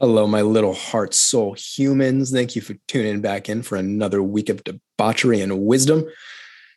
[0.00, 2.30] Hello, my little heart soul humans.
[2.30, 6.06] Thank you for tuning back in for another week of debauchery and wisdom.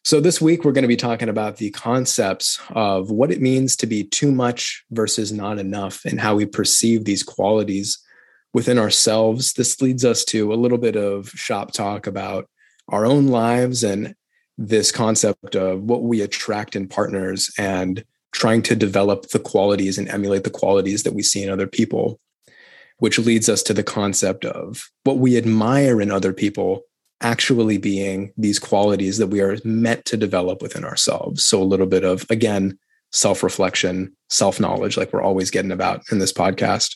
[0.03, 3.78] So, this week we're going to be talking about the concepts of what it means
[3.78, 7.97] to be too much versus not enough and how we perceive these qualities
[8.54, 9.54] within ourselves.
[9.54, 12.50] This leads us to a little bit of shop talk about
[12.90, 14.16] our own lives and
[14.58, 18.04] this concept of what we attract in partners and
[18.34, 22.20] trying to develop the qualities and emulate the qualities that we see in other people
[23.04, 26.84] which leads us to the concept of what we admire in other people
[27.20, 31.44] actually being these qualities that we are meant to develop within ourselves.
[31.44, 32.80] So, a little bit of, again,
[33.11, 36.95] self reflection, self knowledge, like we're always getting about in this podcast.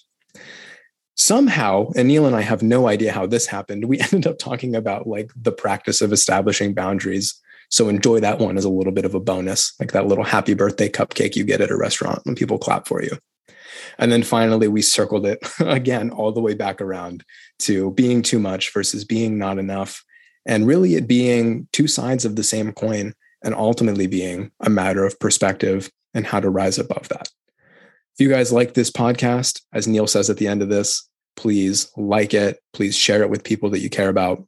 [1.17, 4.77] Somehow, and Neil and I have no idea how this happened, we ended up talking
[4.77, 7.37] about like the practice of establishing boundaries.
[7.67, 10.53] So, enjoy that one as a little bit of a bonus, like that little happy
[10.53, 13.17] birthday cupcake you get at a restaurant when people clap for you.
[13.97, 17.23] And then finally, we circled it again all the way back around
[17.59, 20.03] to being too much versus being not enough.
[20.45, 25.05] And really, it being two sides of the same coin and ultimately being a matter
[25.05, 27.29] of perspective and how to rise above that.
[28.17, 31.91] If you guys like this podcast, as Neil says at the end of this, please
[31.95, 32.59] like it.
[32.73, 34.43] Please share it with people that you care about.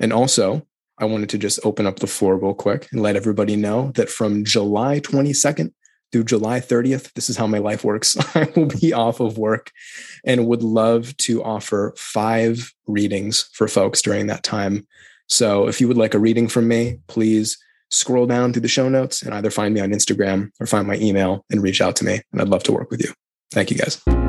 [0.00, 0.66] And also,
[0.98, 4.10] I wanted to just open up the floor real quick and let everybody know that
[4.10, 5.72] from July 22nd
[6.12, 7.12] through July 30th.
[7.14, 8.16] This is how my life works.
[8.34, 9.70] I will be off of work
[10.24, 14.86] and would love to offer five readings for folks during that time.
[15.28, 17.58] So if you would like a reading from me, please
[17.90, 20.96] scroll down through the show notes and either find me on Instagram or find my
[20.96, 22.20] email and reach out to me.
[22.32, 23.12] And I'd love to work with you.
[23.50, 24.27] Thank you guys.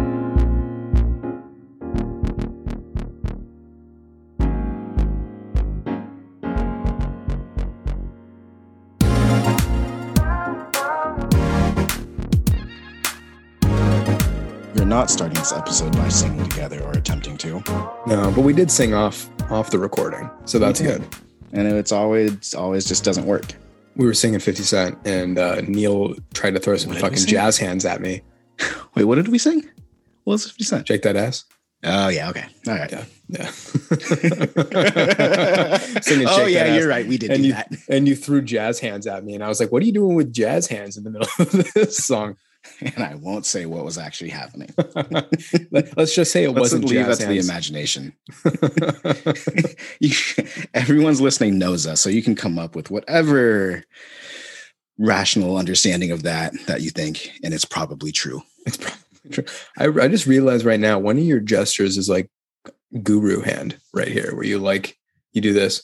[14.90, 17.62] Not starting this episode by singing together or attempting to.
[18.08, 21.06] No, but we did sing off off the recording, so that's good.
[21.54, 23.54] And it's always always just doesn't work.
[23.96, 27.86] We were singing 50 Cent, and uh, Neil tried to throw some fucking jazz hands
[27.86, 28.24] at me.
[28.96, 29.70] Wait, what did we sing?
[30.24, 30.88] What was 50 Cent?
[30.88, 31.46] Shake that ass.
[31.84, 33.46] Oh yeah, okay, all right, yeah, yeah.
[36.02, 37.08] Singing oh yeah, you're right.
[37.08, 37.72] We did and do you, that.
[37.90, 40.16] And you threw jazz hands at me, and I was like, "What are you doing
[40.16, 42.38] with jazz hands in the middle of this song?"
[42.82, 44.70] and I won't say what was actually happening.
[45.72, 46.86] Let's just say it Let's wasn't.
[46.86, 48.14] Leave that to the imagination.
[50.00, 50.14] you,
[50.74, 53.84] everyone's listening knows us, so you can come up with whatever
[54.98, 58.42] rational understanding of that that you think, and it's probably true.
[58.66, 59.46] It's probably true.
[59.78, 62.30] I, I just realized right now one of your gestures is like
[63.04, 64.98] guru hand right here, where you like
[65.34, 65.84] you do this.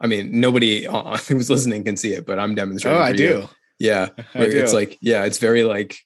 [0.00, 0.84] I mean, nobody
[1.28, 3.00] who's listening can see it, but I'm demonstrating.
[3.00, 3.22] Oh, I do.
[3.22, 3.48] You.
[3.82, 4.08] Yeah.
[4.34, 5.98] It's like, yeah, it's very like,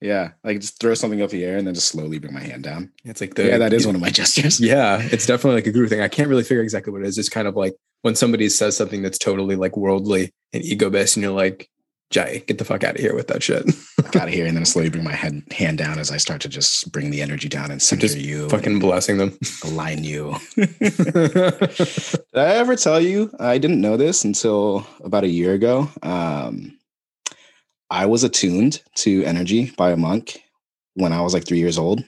[0.00, 2.62] yeah, like just throw something up the air and then just slowly bring my hand
[2.62, 2.92] down.
[3.04, 4.60] It's like the yeah, that is one of my gestures.
[4.60, 6.00] Yeah, it's definitely like a guru thing.
[6.00, 7.18] I can't really figure exactly what it is.
[7.18, 11.16] It's kind of like when somebody says something that's totally like worldly and ego based,
[11.16, 11.70] and you're like,
[12.10, 13.66] Jay, get the fuck out of here with that shit.
[14.14, 16.48] out of here, and then slowly bring my head hand down as I start to
[16.48, 20.36] just bring the energy down and center just you, fucking blessing them, align you.
[20.54, 20.74] Did
[22.34, 25.88] I ever tell you I didn't know this until about a year ago?
[26.02, 26.78] Um,
[27.90, 30.42] I was attuned to energy by a monk
[30.94, 32.04] when I was like three years old.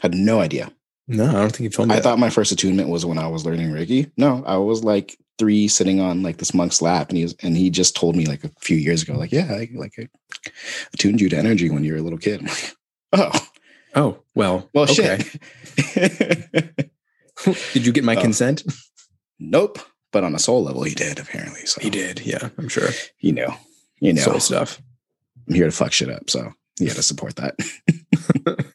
[0.00, 0.72] Had no idea.
[1.06, 1.94] No, I don't think you told me.
[1.94, 2.02] I that.
[2.02, 4.10] thought my first attunement was when I was learning Reiki.
[4.16, 7.56] No, I was like three, sitting on like this monk's lap, and he was, and
[7.56, 10.08] he just told me like a few years ago, like, yeah, I, like I
[10.94, 12.42] attuned you to energy when you were a little kid.
[12.42, 12.74] Like,
[13.12, 13.48] oh,
[13.94, 15.18] oh, well, well, okay.
[15.76, 16.90] shit.
[17.74, 18.20] did you get my oh.
[18.20, 18.64] consent?
[19.38, 19.78] Nope.
[20.10, 21.66] But on a soul level, he did apparently.
[21.66, 22.24] So he did.
[22.24, 22.88] Yeah, I'm sure.
[23.18, 23.56] You know
[24.00, 24.80] you know, soul stuff.
[25.48, 27.56] I'm here to fuck shit up, so you got to support that.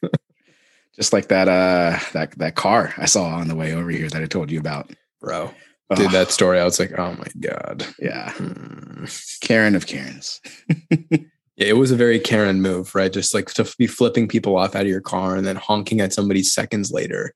[0.94, 4.22] Just like that, uh, that that car I saw on the way over here that
[4.22, 5.50] I told you about, bro.
[5.90, 5.96] Oh.
[5.96, 9.06] Dude, that story, I was like, oh my god, yeah, hmm.
[9.40, 10.40] Karen of Karens.
[10.90, 11.18] yeah,
[11.56, 13.12] it was a very Karen move, right?
[13.12, 16.12] Just like to be flipping people off out of your car and then honking at
[16.12, 17.34] somebody seconds later,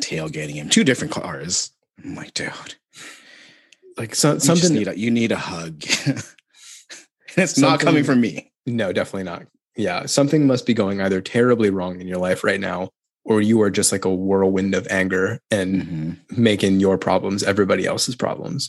[0.00, 0.68] tailgating him.
[0.68, 1.70] Two different cars.
[2.02, 2.52] I'm like, dude,
[3.96, 4.74] like so, something.
[4.74, 5.82] Need a, you need a hug.
[7.36, 8.52] it's not coming from me.
[8.66, 9.46] No, definitely not.
[9.76, 12.90] Yeah, something must be going either terribly wrong in your life right now,
[13.24, 16.42] or you are just like a whirlwind of anger and mm-hmm.
[16.42, 18.68] making your problems everybody else's problems.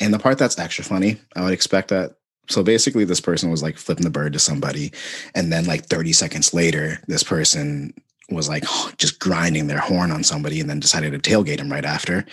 [0.00, 2.12] And the part that's extra funny, I would expect that.
[2.48, 4.92] So basically, this person was like flipping the bird to somebody,
[5.34, 7.94] and then like 30 seconds later, this person
[8.30, 8.64] was like
[8.96, 12.24] just grinding their horn on somebody and then decided to tailgate him right after.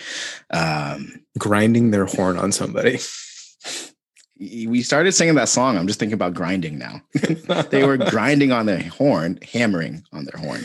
[0.50, 2.98] Um, grinding their horn on somebody.
[4.40, 5.76] we started singing that song.
[5.76, 7.02] I'm just thinking about grinding now.
[7.70, 10.62] they were grinding on their horn, hammering on their horn.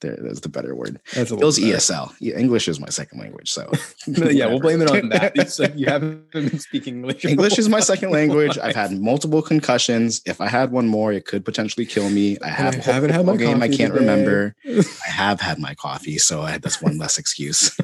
[0.00, 0.98] There, that's the better word.
[1.14, 1.76] That's a It was better.
[1.76, 2.12] ESL.
[2.20, 3.70] Yeah, English is my second language, so
[4.06, 5.32] yeah, we'll blame it on that.
[5.36, 7.24] It's like you haven't been speaking English.
[7.24, 8.58] English is my second language.
[8.58, 10.20] I've had multiple concussions.
[10.26, 12.36] If I had one more, it could potentially kill me.
[12.42, 14.00] I have I haven't had my game I can't today.
[14.00, 14.56] remember.
[14.66, 17.76] I have had my coffee, so I, that's one less excuse.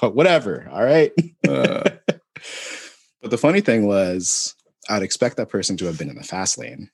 [0.00, 0.68] but whatever.
[0.72, 1.12] All right.
[1.46, 1.88] Uh,
[3.24, 4.54] But the funny thing was,
[4.90, 6.90] I'd expect that person to have been in the fast lane.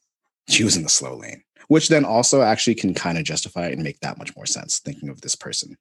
[0.48, 3.72] She was in the slow lane, which then also actually can kind of justify it
[3.72, 5.76] and make that much more sense thinking of this person.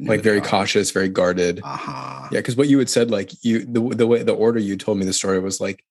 [0.00, 1.60] like very cautious, very guarded.
[1.62, 2.28] Uh huh.
[2.32, 4.98] Yeah, because what you had said, like you, the the way the order you told
[4.98, 5.84] me the story was like,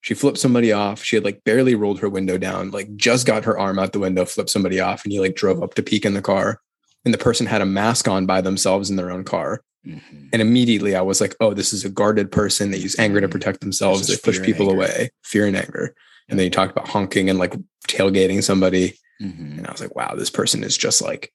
[0.00, 1.04] she flipped somebody off.
[1.04, 4.00] She had like barely rolled her window down, like just got her arm out the
[4.00, 6.60] window, flipped somebody off, and you like drove up to peek in the car,
[7.04, 9.62] and the person had a mask on by themselves in their own car.
[9.86, 10.28] Mhm.
[10.32, 12.70] And immediately I was like, oh, this is a guarded person.
[12.70, 14.06] They use anger to protect themselves.
[14.08, 15.94] They push people away, fear and anger.
[16.28, 17.54] And then you talked about honking and like
[17.88, 18.98] tailgating somebody.
[19.22, 19.58] Mhm.
[19.58, 21.32] And I was like, wow, this person is just like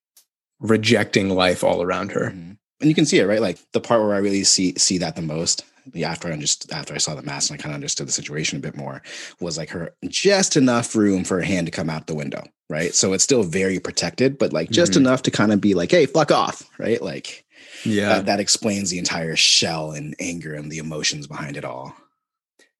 [0.60, 2.32] rejecting life all around her.
[2.32, 2.58] Mhm.
[2.82, 3.42] And you can see it, right?
[3.42, 5.64] Like the part where I really see see that the most,
[5.94, 8.12] the after I just after I saw the mask and I kind of understood the
[8.12, 9.02] situation a bit more,
[9.40, 12.94] was like her just enough room for her hand to come out the window, right?
[12.94, 14.98] So it's still very protected, but like just Mhm.
[14.98, 17.02] enough to kind of be like, hey, fuck off, right?
[17.02, 17.46] Like
[17.86, 18.10] Yeah.
[18.10, 21.96] that, that explains the entire shell and anger and the emotions behind it all.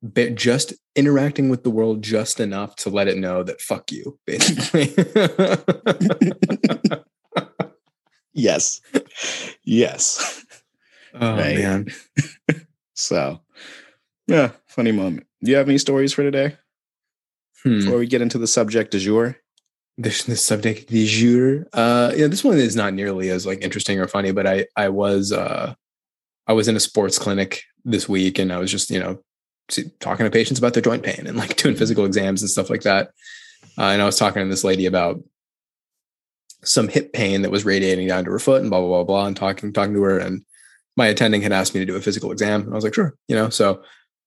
[0.04, 4.20] But just interacting with the world just enough to let it know that fuck you,
[4.26, 4.94] basically.
[8.34, 8.82] Yes.
[9.64, 10.46] yes.
[11.14, 11.58] oh Right.
[11.58, 11.88] man.
[12.94, 13.40] So
[14.28, 15.26] yeah, funny moment.
[15.44, 16.56] Do you have any stories for today
[17.64, 17.80] Hmm.
[17.80, 19.38] before we get into the subject du jour?
[19.98, 21.68] This the subject du jour.
[21.74, 24.90] Uh yeah, this one is not nearly as like interesting or funny, but I I
[24.90, 25.74] was uh
[26.48, 29.22] I was in a sports clinic this week and I was just, you know,
[30.00, 32.82] talking to patients about their joint pain and like doing physical exams and stuff like
[32.82, 33.12] that.
[33.78, 35.22] Uh, and I was talking to this lady about
[36.64, 39.26] some hip pain that was radiating down to her foot and blah blah blah blah
[39.26, 40.46] and talking talking to her and
[40.96, 43.16] my attending had asked me to do a physical exam and I was like sure
[43.28, 43.82] you know so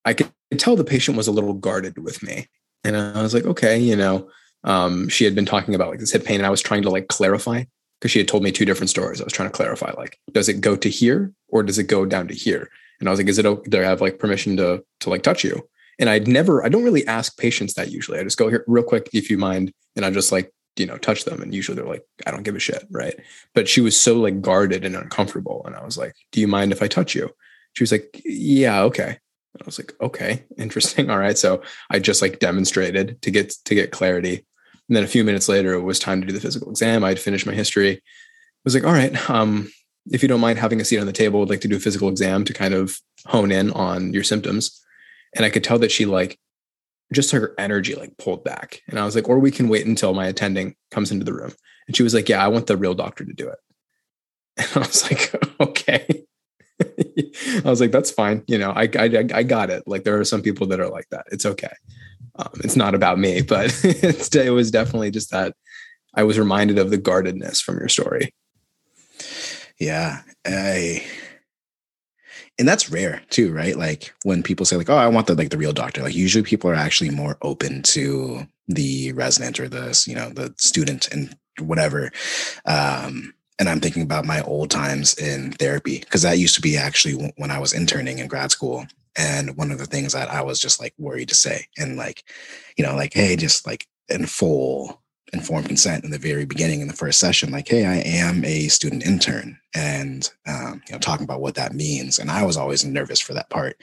[0.04, 2.48] I could tell the patient was a little guarded with me
[2.82, 4.28] and I was like okay you know
[4.64, 6.90] um, she had been talking about like this hip pain and I was trying to
[6.90, 7.64] like clarify
[8.00, 9.20] because she had told me two different stories.
[9.20, 12.04] I was trying to clarify like does it go to here or does it go
[12.04, 12.70] down to here?
[12.98, 15.22] And I was like is it okay do I have like permission to to like
[15.22, 15.68] touch you?
[15.98, 18.18] And I'd never I don't really ask patients that usually.
[18.18, 20.98] I just go here real quick if you mind and I just like you know
[20.98, 23.14] touch them and usually they're like i don't give a shit right?
[23.54, 26.72] But she was so like guarded and uncomfortable and i was like do you mind
[26.72, 27.30] if i touch you?
[27.74, 29.18] She was like yeah okay.
[29.54, 31.38] And i was like okay interesting all right.
[31.38, 34.46] So i just like demonstrated to get to get clarity
[34.88, 37.18] and then a few minutes later it was time to do the physical exam i'd
[37.18, 38.00] finished my history I
[38.64, 39.70] was like all right um
[40.10, 41.80] if you don't mind having a seat on the table i'd like to do a
[41.80, 44.80] physical exam to kind of hone in on your symptoms
[45.34, 46.38] and i could tell that she like
[47.12, 48.82] just her energy like pulled back.
[48.88, 51.52] And I was like, or we can wait until my attending comes into the room.
[51.86, 53.58] And she was like, yeah, I want the real doctor to do it.
[54.56, 56.24] And I was like, okay.
[56.82, 58.44] I was like, that's fine.
[58.46, 59.84] You know, I, I, I got it.
[59.86, 61.26] Like there are some people that are like that.
[61.32, 61.72] It's okay.
[62.36, 65.54] Um, it's not about me, but it was definitely just that
[66.14, 68.34] I was reminded of the guardedness from your story.
[69.78, 70.22] Yeah.
[70.46, 71.04] I
[72.58, 73.76] and that's rare too, right?
[73.76, 76.44] Like when people say like, "Oh, I want the like the real doctor." Like usually
[76.44, 81.36] people are actually more open to the resident or the you know the student and
[81.58, 82.12] whatever.
[82.64, 86.76] Um, and I'm thinking about my old times in therapy because that used to be
[86.76, 88.86] actually when I was interning in grad school.
[89.16, 92.24] And one of the things that I was just like worried to say and like,
[92.76, 95.02] you know, like, hey, just like in full
[95.32, 98.68] informed consent in the very beginning in the first session like hey i am a
[98.68, 102.84] student intern and um, you know talking about what that means and i was always
[102.84, 103.76] nervous for that part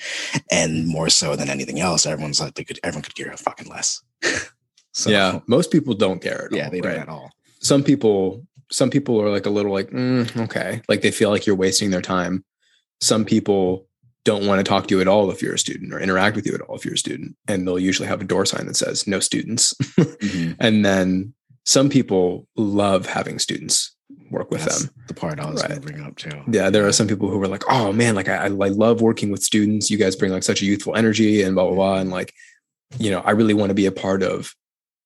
[0.49, 3.67] and more so than anything else everyone's like they could everyone could care a fucking
[3.67, 4.01] less
[4.93, 5.39] so yeah.
[5.47, 6.45] Most people don't care.
[6.45, 9.71] At yeah all, they don't at all some people some people are like a little
[9.71, 12.43] like mm, okay like they feel like you're wasting their time
[13.01, 13.87] some people
[14.25, 16.45] don't want to talk to you at all if you're a student or interact with
[16.45, 18.75] you at all if you're a student and they'll usually have a door sign that
[18.75, 20.55] says no students Mhm.
[20.59, 21.33] and then
[21.65, 23.95] some people love having students
[24.29, 25.81] work with That's them the part i was going Right.
[25.81, 28.29] to bring up too yeah there are some people who are like oh man like
[28.29, 31.55] I, I love working with students you guys bring like such a youthful energy and
[31.55, 32.33] blah blah blah and like
[32.99, 34.53] you know i really want to be a part of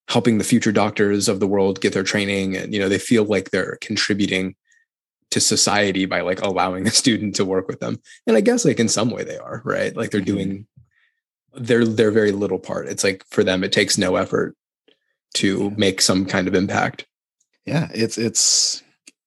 [0.10, 3.24] helping the future doctors of the world get their training and you know they feel
[3.24, 4.55] like they're contributing
[5.36, 8.01] to society by like allowing the student to work with them.
[8.25, 9.94] And i guess like in some way they are right?
[9.94, 10.65] Like they're doing
[11.54, 12.88] their their very little part.
[12.88, 14.56] It's like for them it takes no effort
[15.36, 17.06] to make some kind of impact.
[17.65, 18.82] Yeah it's it's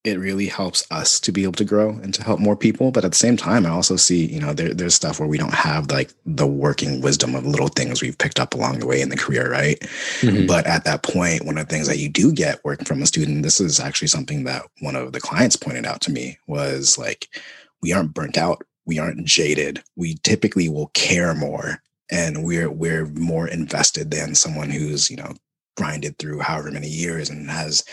[0.05, 2.91] it really helps us to be able to grow and to help more people.
[2.91, 5.39] But at the same time, I also see, you know, there, there's stuff where we
[5.39, 9.01] don't have like the working wisdom of little things we've picked up along the way
[9.01, 9.79] in the career, right?
[10.21, 10.47] Mm-hmm.
[10.47, 13.07] But at that point, one of the things that you do get working from a
[13.07, 16.97] student, this is actually something that one of the clients pointed out to me was
[16.97, 17.29] like,
[17.83, 19.83] we aren't burnt out, we aren't jaded.
[19.97, 25.35] We typically will care more and we're we're more invested than someone who's, you know,
[25.79, 27.85] grinded through however many years and has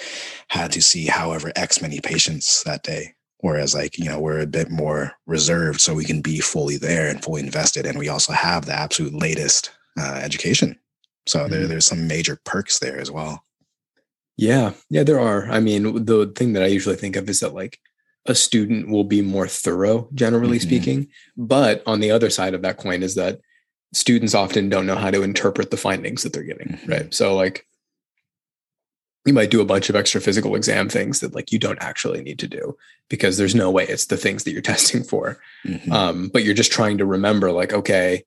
[0.49, 3.13] had to see however X many patients that day.
[3.39, 7.07] Whereas, like, you know, we're a bit more reserved so we can be fully there
[7.09, 7.85] and fully invested.
[7.85, 10.79] And we also have the absolute latest uh, education.
[11.27, 11.51] So mm-hmm.
[11.51, 13.43] there, there's some major perks there as well.
[14.35, 14.73] Yeah.
[14.89, 15.45] Yeah, there are.
[15.51, 17.77] I mean, the thing that I usually think of is that, like,
[18.25, 20.67] a student will be more thorough, generally mm-hmm.
[20.67, 21.07] speaking.
[21.37, 23.41] But on the other side of that coin is that
[23.93, 26.69] students often don't know how to interpret the findings that they're getting.
[26.69, 26.91] Mm-hmm.
[26.91, 27.13] Right.
[27.13, 27.67] So, like,
[29.25, 32.21] you might do a bunch of extra physical exam things that like you don't actually
[32.21, 32.77] need to do
[33.09, 35.91] because there's no way it's the things that you're testing for mm-hmm.
[35.91, 38.23] um, but you're just trying to remember like okay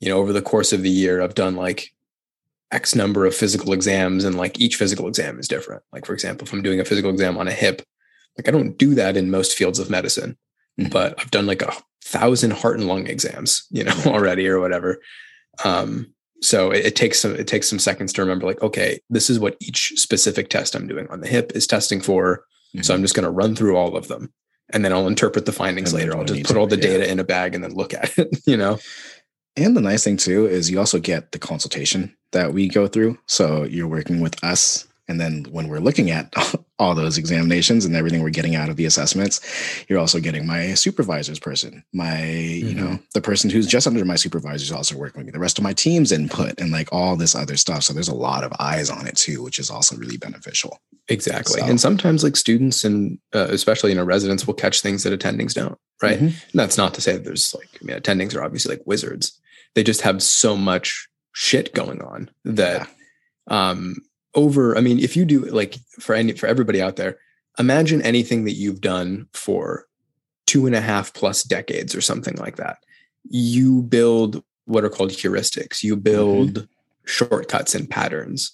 [0.00, 1.92] you know over the course of the year i've done like
[2.72, 6.46] x number of physical exams and like each physical exam is different like for example
[6.46, 7.82] if i'm doing a physical exam on a hip
[8.36, 10.36] like i don't do that in most fields of medicine
[10.78, 10.90] mm-hmm.
[10.90, 15.00] but i've done like a thousand heart and lung exams you know already or whatever
[15.64, 19.30] um, so it, it, takes some it takes some seconds to remember like okay this
[19.30, 22.38] is what each specific test i'm doing on the hip is testing for
[22.74, 22.82] mm-hmm.
[22.82, 24.32] so i'm just going to run through all of them
[24.70, 26.82] and then i'll interpret the findings later i'll just put all the yeah.
[26.82, 28.78] data in a bag and then look at it you know
[29.56, 33.18] and the nice thing too is you also get the consultation that we go through
[33.26, 36.32] so you're working with us and then when we're looking at
[36.78, 39.40] all those examinations and everything we're getting out of the assessments,
[39.88, 42.68] you're also getting my supervisor's person, my, mm-hmm.
[42.68, 43.04] you know, mm-hmm.
[43.12, 45.64] the person who's just under my supervisor is also working with me, the rest of
[45.64, 47.82] my team's input and like all this other stuff.
[47.82, 50.80] So there's a lot of eyes on it too, which is also really beneficial.
[51.08, 51.60] Exactly.
[51.60, 55.18] So, and sometimes like students and uh, especially, you know, residents will catch things that
[55.18, 56.18] attendings don't, right?
[56.18, 56.26] Mm-hmm.
[56.26, 59.40] And that's not to say that there's like, I mean, attendings are obviously like wizards.
[59.74, 62.88] They just have so much shit going on that,
[63.50, 63.70] yeah.
[63.70, 63.96] um,
[64.34, 67.18] over i mean if you do like for any for everybody out there
[67.58, 69.86] imagine anything that you've done for
[70.46, 72.78] two and a half plus decades or something like that
[73.28, 76.64] you build what are called heuristics you build mm-hmm.
[77.04, 78.52] shortcuts and patterns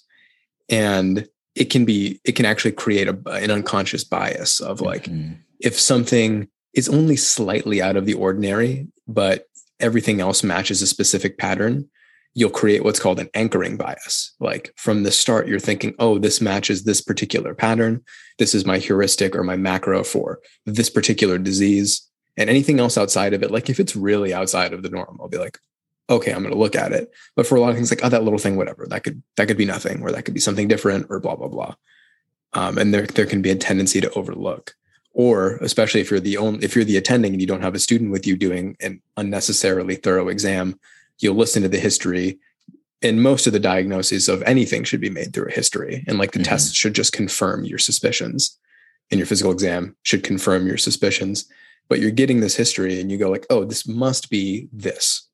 [0.69, 5.33] and it can be it can actually create a, an unconscious bias of like mm-hmm.
[5.59, 9.47] if something is only slightly out of the ordinary but
[9.79, 11.87] everything else matches a specific pattern
[12.33, 14.33] you'll create what's called an anchoring bias.
[14.39, 18.03] Like from the start, you're thinking, oh, this matches this particular pattern.
[18.37, 22.07] This is my heuristic or my macro for this particular disease.
[22.37, 25.27] And anything else outside of it, like if it's really outside of the norm, I'll
[25.27, 25.57] be like,
[26.09, 27.11] okay, I'm going to look at it.
[27.35, 29.47] But for a lot of things, like, oh, that little thing, whatever, that could that
[29.47, 31.75] could be nothing, or that could be something different, or blah blah blah.
[32.53, 34.75] Um, and there there can be a tendency to overlook,
[35.13, 37.79] or especially if you're the only if you're the attending and you don't have a
[37.79, 40.79] student with you doing an unnecessarily thorough exam
[41.19, 42.39] you'll listen to the history
[43.01, 46.31] and most of the diagnoses of anything should be made through a history and like
[46.31, 46.49] the mm-hmm.
[46.49, 48.57] test should just confirm your suspicions
[49.11, 51.47] and your physical exam should confirm your suspicions
[51.89, 55.27] but you're getting this history and you go like oh this must be this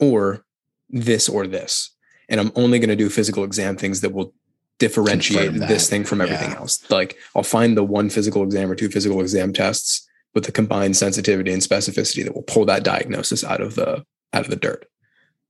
[0.00, 0.44] or
[0.88, 1.90] this or this
[2.28, 4.32] and i'm only going to do physical exam things that will
[4.78, 6.56] differentiate this thing from everything yeah.
[6.56, 10.52] else like i'll find the one physical exam or two physical exam tests with the
[10.52, 14.56] combined sensitivity and specificity that will pull that diagnosis out of the out of the
[14.56, 14.86] dirt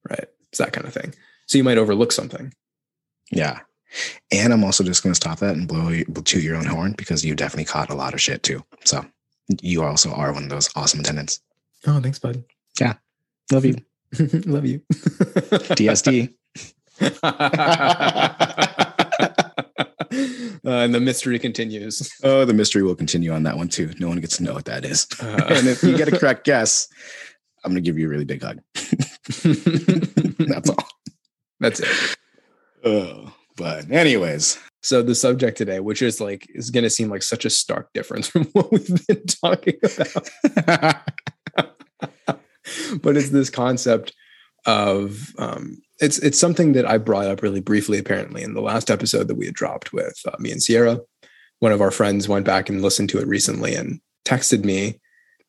[0.08, 0.26] right?
[0.48, 1.14] It's that kind of thing.
[1.46, 2.52] So you might overlook something.
[3.30, 3.60] Yeah.
[4.30, 5.90] And I'm also just going to stop that and blow
[6.22, 8.64] toot your own horn because you definitely caught a lot of shit too.
[8.84, 9.04] So
[9.60, 11.40] you also are one of those awesome attendants.
[11.86, 12.44] Oh, thanks, bud.
[12.80, 12.94] Yeah.
[13.50, 13.76] Love you.
[14.46, 14.80] Love you.
[15.78, 16.34] DSD.
[20.64, 22.08] Uh, and the mystery continues.
[22.22, 23.92] Oh, the mystery will continue on that one too.
[23.98, 25.08] No one gets to know what that is.
[25.20, 26.86] Uh, and if you get a correct guess,
[27.64, 28.60] I'm going to give you a really big hug.
[30.38, 30.88] That's all.
[31.60, 32.16] That's it.
[32.84, 34.58] Oh, but anyways.
[34.82, 37.92] So the subject today, which is like is going to seem like such a stark
[37.94, 41.08] difference from what we've been talking about.
[43.00, 44.12] but it's this concept
[44.66, 48.90] of um, it's it's something that I brought up really briefly apparently in the last
[48.90, 50.98] episode that we had dropped with uh, me and Sierra.
[51.60, 55.00] One of our friends went back and listened to it recently and texted me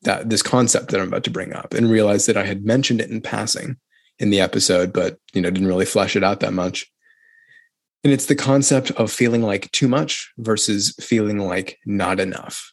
[0.04, 3.00] that this concept that I'm about to bring up and realized that I had mentioned
[3.00, 3.76] it in passing
[4.18, 6.86] in the episode, but you know, didn't really flesh it out that much.
[8.04, 12.72] And it's the concept of feeling like too much versus feeling like not enough.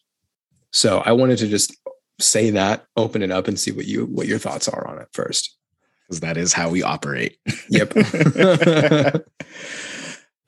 [0.71, 1.75] So I wanted to just
[2.19, 5.07] say that, open it up and see what you what your thoughts are on it
[5.13, 5.57] first.
[6.05, 7.37] Because that is how we operate.
[7.69, 7.93] Yep.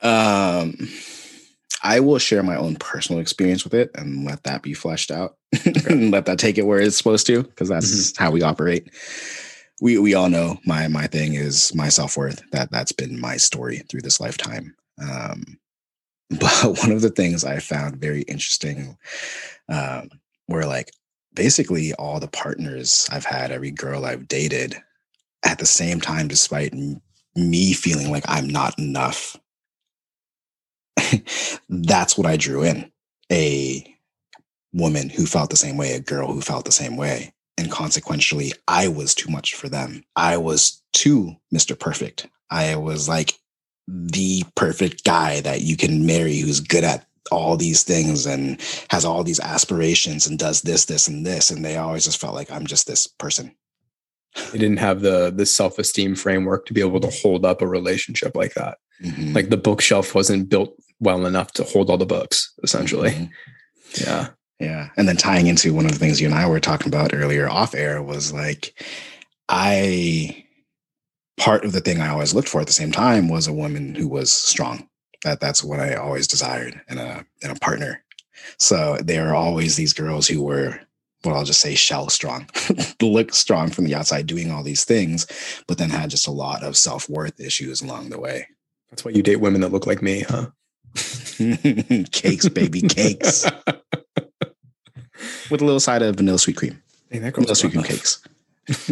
[0.02, 0.76] um
[1.82, 5.36] I will share my own personal experience with it and let that be fleshed out
[5.88, 8.24] and let that take it where it's supposed to, because that's mm-hmm.
[8.24, 8.90] how we operate.
[9.80, 12.42] We we all know my my thing is my self worth.
[12.52, 14.74] That that's been my story through this lifetime.
[15.00, 15.58] Um,
[16.30, 18.96] but one of the things I found very interesting
[19.68, 20.08] um,
[20.48, 20.90] were like
[21.34, 24.76] basically all the partners I've had, every girl I've dated,
[25.44, 26.72] at the same time, despite
[27.34, 29.36] me feeling like I'm not enough
[31.68, 32.90] that's what I drew in
[33.30, 33.93] a
[34.74, 37.32] woman who felt the same way, a girl who felt the same way.
[37.56, 40.04] And consequentially, I was too much for them.
[40.16, 41.78] I was too Mr.
[41.78, 42.26] Perfect.
[42.50, 43.34] I was like
[43.86, 49.04] the perfect guy that you can marry who's good at all these things and has
[49.04, 51.50] all these aspirations and does this, this, and this.
[51.50, 53.54] And they always just felt like I'm just this person.
[54.52, 57.68] They didn't have the the self esteem framework to be able to hold up a
[57.68, 58.78] relationship like that.
[59.02, 59.32] Mm-hmm.
[59.32, 63.10] Like the bookshelf wasn't built well enough to hold all the books, essentially.
[63.10, 64.04] Mm-hmm.
[64.04, 64.28] Yeah.
[64.60, 64.90] Yeah.
[64.96, 67.48] And then tying into one of the things you and I were talking about earlier
[67.48, 68.82] off air was like,
[69.48, 70.44] I,
[71.36, 73.94] part of the thing I always looked for at the same time was a woman
[73.94, 74.88] who was strong.
[75.24, 78.04] That that's what I always desired in a in a partner.
[78.58, 80.80] So there are always these girls who were
[81.24, 82.48] well, I'll just say shell strong,
[83.00, 85.26] look strong from the outside, doing all these things,
[85.66, 88.46] but then had just a lot of self worth issues along the way.
[88.90, 90.50] That's why you date women that look like me, huh?
[92.12, 93.46] cakes, baby, cakes.
[95.50, 96.82] With a little side of vanilla sweet cream.
[97.10, 98.22] Hey, that vanilla sweet cream cakes.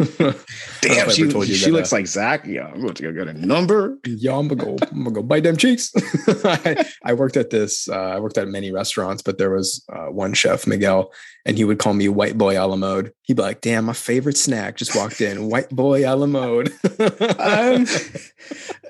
[0.81, 2.45] Damn, she, she looks uh, like Zach.
[2.45, 3.97] Yeah, I'm going to go get a number.
[4.05, 4.77] Yeah, I'm gonna go.
[4.91, 5.91] I'm gonna go bite them cheeks.
[6.45, 7.89] I, I, worked at this.
[7.89, 11.11] Uh, I worked at many restaurants, but there was uh, one chef, Miguel,
[11.43, 13.13] and he would call me White Boy a la mode.
[13.23, 15.49] He'd be like, "Damn, my favorite snack just walked in.
[15.49, 16.71] White Boy a la mode."
[17.39, 17.87] I'm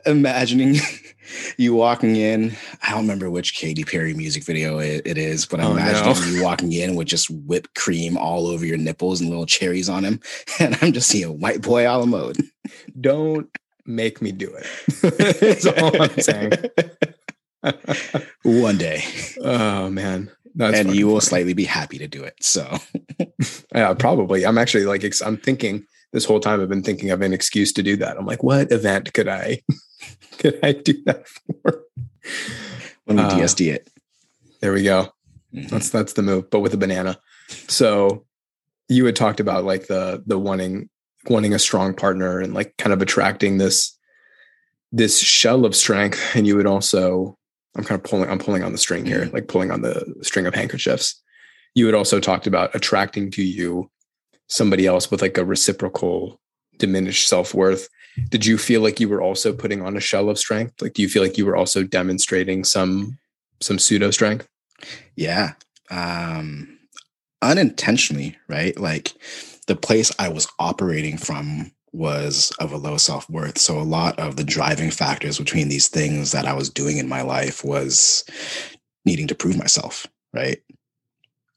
[0.06, 0.82] imagining
[1.58, 2.56] you walking in.
[2.82, 6.14] I don't remember which Katy Perry music video it, it is, but I'm oh, imagining
[6.14, 6.38] no.
[6.38, 10.04] you walking in with just whipped cream all over your nipples and little cherries on
[10.04, 10.20] them,
[10.60, 12.38] and I'm just seeing white boy a la mode.
[13.00, 13.50] Don't
[13.86, 15.40] make me do it.
[15.40, 16.54] That's all I'm saying.
[18.44, 19.04] One day.
[19.42, 20.32] Oh man.
[20.56, 22.36] That's and you will slightly be happy to do it.
[22.40, 22.78] So,
[23.74, 24.46] yeah, probably.
[24.46, 26.62] I'm actually like, I'm thinking this whole time.
[26.62, 28.18] I've been thinking of an excuse to do that.
[28.18, 29.64] I'm like, what event could I
[30.40, 31.84] could I do that for?
[33.06, 33.90] When we uh, DSD it.
[34.62, 35.10] There we go.
[35.54, 35.68] Mm-hmm.
[35.68, 37.20] That's that's the move, but with a banana.
[37.68, 38.26] So
[38.88, 40.90] you had talked about like the the wanting
[41.30, 43.98] wanting a strong partner and like kind of attracting this
[44.94, 46.22] this shell of strength.
[46.36, 47.38] And you would also,
[47.76, 49.34] I'm kind of pulling, I'm pulling on the string here, mm-hmm.
[49.34, 51.20] like pulling on the string of handkerchiefs.
[51.74, 53.90] You had also talked about attracting to you
[54.48, 56.40] somebody else with like a reciprocal
[56.78, 57.90] diminished self-worth
[58.30, 60.82] did you feel like you were also putting on a shell of strength?
[60.82, 63.18] Like do you feel like you were also demonstrating some
[63.62, 64.48] some pseudo strength
[65.16, 65.54] yeah
[65.90, 66.78] um
[67.42, 68.78] unintentionally right?
[68.80, 69.14] Like
[69.68, 74.36] the place i was operating from was of a low self-worth so a lot of
[74.36, 78.26] the driving factors between these things that i was doing in my life was
[79.06, 80.58] needing to prove myself right?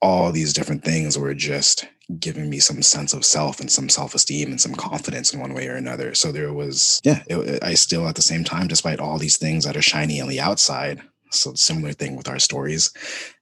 [0.03, 1.89] All these different things were just
[2.19, 5.67] giving me some sense of self and some self-esteem and some confidence in one way
[5.69, 6.15] or another.
[6.15, 9.65] So there was yeah it, i still at the same time despite all these things
[9.65, 12.93] that are shiny on the outside so similar thing with our stories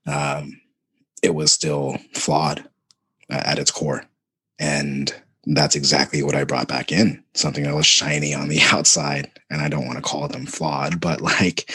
[0.07, 0.61] um,
[1.23, 2.69] it was still flawed
[3.31, 4.05] at its core.
[4.59, 5.15] And
[5.47, 9.61] that's exactly what i brought back in something that was shiny on the outside and
[9.61, 11.71] i don't want to call them flawed but like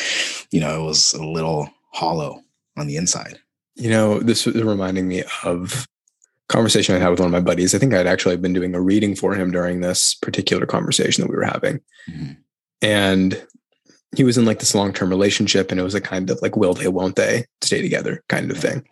[0.49, 2.43] you know it was a little hollow
[2.77, 3.39] on the inside.
[3.75, 5.87] You know this is reminding me of
[6.49, 7.73] conversation I had with one of my buddies.
[7.73, 11.29] I think I'd actually been doing a reading for him during this particular conversation that
[11.29, 11.79] we were having.
[12.09, 12.33] Mm-hmm.
[12.81, 13.47] And
[14.15, 16.57] he was in like this long term relationship, and it was a kind of like,
[16.57, 18.83] will they, won't they stay together kind of thing.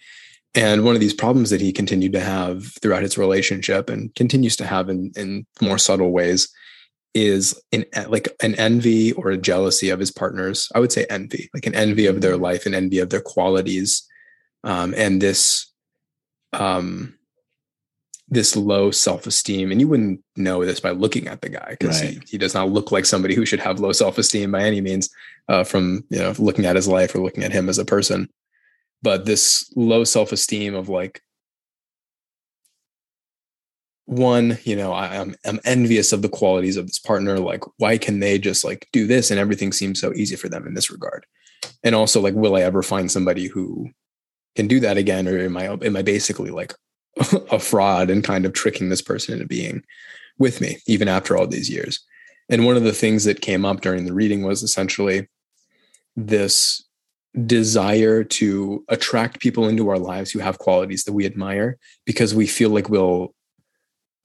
[0.55, 4.55] And one of these problems that he continued to have throughout his relationship and continues
[4.57, 6.49] to have in, in more subtle ways
[7.13, 10.69] is in like an envy or a jealousy of his partners.
[10.75, 12.43] I would say envy, like an envy of their mm-hmm.
[12.43, 14.07] life and envy of their qualities.
[14.63, 15.71] Um, and this
[16.53, 17.16] um,
[18.29, 22.13] this low self-esteem and you wouldn't know this by looking at the guy because right.
[22.13, 25.09] he, he, does not look like somebody who should have low self-esteem by any means
[25.47, 28.27] uh, from you know looking at his life or looking at him as a person
[29.01, 31.21] but this low self-esteem of like
[34.05, 37.63] one you know I, am I'm, I'm envious of the qualities of this partner like
[37.77, 40.73] why can they just like do this and everything seems so easy for them in
[40.73, 41.25] this regard
[41.83, 43.89] and also like will i ever find somebody who
[44.55, 46.73] can do that again or am i am i basically like
[47.51, 49.83] a fraud and kind of tricking this person into being
[50.37, 51.99] with me, even after all these years.
[52.49, 55.27] And one of the things that came up during the reading was essentially
[56.15, 56.83] this
[57.45, 62.47] desire to attract people into our lives who have qualities that we admire because we
[62.47, 63.33] feel like we'll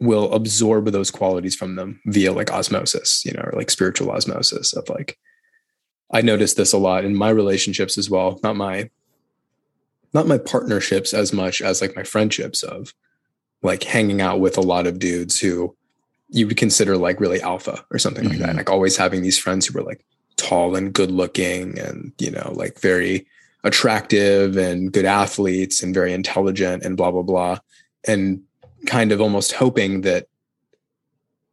[0.00, 4.72] will absorb those qualities from them via like osmosis you know or like spiritual osmosis
[4.72, 5.16] of like
[6.12, 8.88] i noticed this a lot in my relationships as well not my
[10.14, 12.94] not my partnerships as much as like my friendships of
[13.62, 15.74] like hanging out with a lot of dudes who
[16.28, 18.32] you would consider like really alpha or something mm-hmm.
[18.32, 18.58] like that mm-hmm.
[18.58, 20.04] like always having these friends who were like
[20.36, 23.26] tall and good looking and you know like very
[23.64, 27.58] attractive and good athletes and very intelligent and blah blah blah
[28.06, 28.42] and
[28.86, 30.26] kind of almost hoping that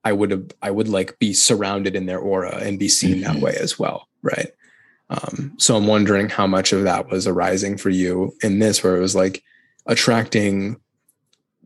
[0.03, 3.33] I would have I would like be surrounded in their aura and be seen mm-hmm.
[3.33, 4.51] that way as well right
[5.09, 8.95] um, so I'm wondering how much of that was arising for you in this where
[8.95, 9.43] it was like
[9.85, 10.79] attracting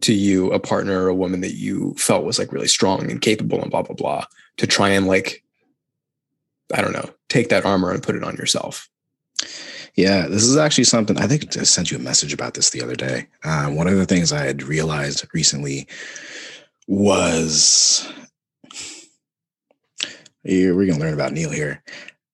[0.01, 3.21] to you a partner or a woman that you felt was like really strong and
[3.21, 4.25] capable and blah blah blah
[4.57, 5.43] to try and like
[6.73, 8.89] I don't know, take that armor and put it on yourself.
[9.95, 12.81] Yeah, this is actually something I think I sent you a message about this the
[12.81, 13.27] other day.
[13.43, 15.87] Uh, one of the things I had realized recently
[16.87, 18.11] was
[20.43, 21.83] we're going to learn about Neil here.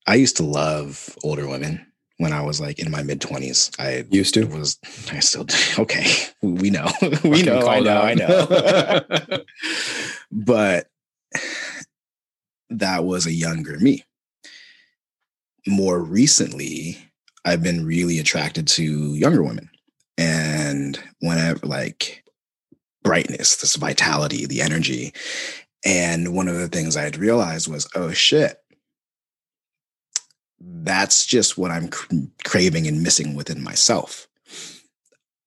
[0.08, 1.86] I used to love older women
[2.18, 3.80] when I was like in my mid 20s.
[3.80, 4.78] I used to was
[5.12, 5.46] I still
[5.80, 6.06] okay.
[6.42, 6.88] We know.
[7.24, 7.68] we know.
[7.68, 8.02] I know.
[8.02, 9.44] I know.
[10.32, 10.90] but
[12.70, 14.04] that was a younger me
[15.68, 16.98] more recently,
[17.46, 19.70] I've been really attracted to younger women.
[20.18, 22.24] And whenever, like,
[23.04, 25.14] brightness, this vitality, the energy.
[25.86, 28.58] And one of the things I had realized was, oh shit,
[30.62, 31.90] that's just what I'm
[32.44, 34.28] craving and missing within myself.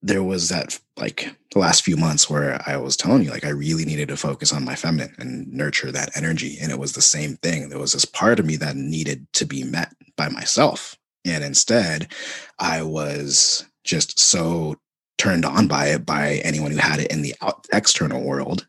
[0.05, 3.51] There was that, like, the last few months where I was telling you, like, I
[3.51, 6.59] really needed to focus on my feminine and nurture that energy.
[6.61, 7.69] And it was the same thing.
[7.69, 10.97] There was this part of me that needed to be met by myself.
[11.25, 12.13] And instead,
[12.59, 14.77] I was just so
[15.19, 17.35] turned on by it by anyone who had it in the
[17.73, 18.67] external world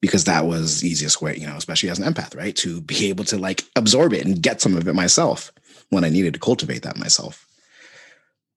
[0.00, 2.56] because that was easiest way, you know, especially as an empath, right?
[2.56, 5.52] To be able to like absorb it and get some of it myself
[5.90, 7.46] when I needed to cultivate that myself.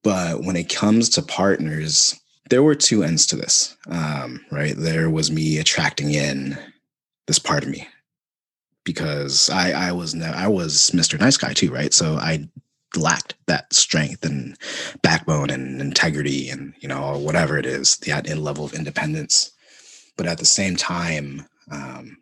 [0.03, 4.75] But when it comes to partners, there were two ends to this, um, right?
[4.75, 6.57] There was me attracting in
[7.27, 7.87] this part of me
[8.83, 11.19] because I I was I was Mr.
[11.19, 11.93] Nice Guy too, right?
[11.93, 12.49] So I
[12.95, 14.57] lacked that strength and
[15.01, 19.51] backbone and integrity and you know whatever it is that level of independence.
[20.17, 22.17] But at the same time, um,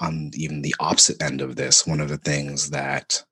[0.00, 3.24] on even the opposite end of this, one of the things that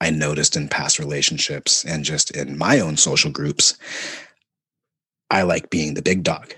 [0.00, 3.78] I noticed in past relationships and just in my own social groups,
[5.30, 6.54] I like being the big dog.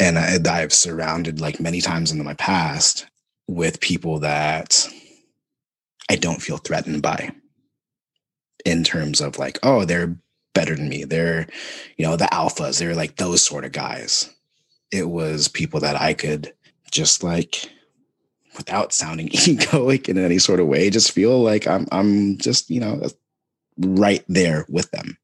[0.00, 3.06] And I, I've surrounded like many times in my past
[3.48, 4.88] with people that
[6.10, 7.32] I don't feel threatened by
[8.64, 10.16] in terms of like, oh, they're
[10.54, 11.04] better than me.
[11.04, 11.46] They're,
[11.96, 12.78] you know, the alphas.
[12.78, 14.34] They're like those sort of guys.
[14.90, 16.52] It was people that I could
[16.90, 17.70] just like
[18.56, 22.80] without sounding egoic in any sort of way, just feel like I'm I'm just, you
[22.80, 23.08] know,
[23.78, 25.16] right there with them.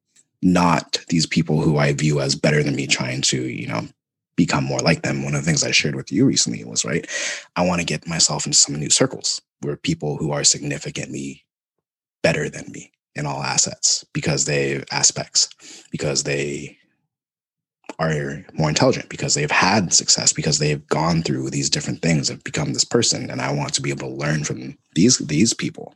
[0.42, 3.88] Not these people who I view as better than me trying to, you know,
[4.36, 5.24] become more like them.
[5.24, 7.06] One of the things I shared with you recently was right,
[7.56, 11.44] I want to get myself into some new circles where people who are significantly
[12.22, 15.48] better than me in all assets because they aspects,
[15.90, 16.76] because they
[17.98, 22.42] are more intelligent, because they've had success, because they've gone through these different things, have
[22.44, 23.30] become this person.
[23.30, 25.94] And I want to be able to learn from these these people.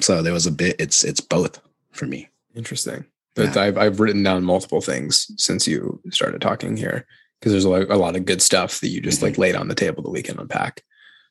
[0.00, 1.60] So there was a bit, it's it's both
[1.92, 2.28] for me.
[2.54, 3.04] Interesting.
[3.34, 3.62] But yeah.
[3.62, 7.06] I've I've written down multiple things since you started talking here
[7.40, 9.26] because there's a lot, a lot of good stuff that you just mm-hmm.
[9.26, 10.82] like laid on the table that we can unpack.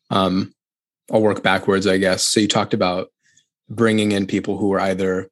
[0.10, 0.54] Um,
[1.12, 2.24] I'll work backwards, I guess.
[2.28, 3.10] So you talked about
[3.70, 5.30] bringing in people who are either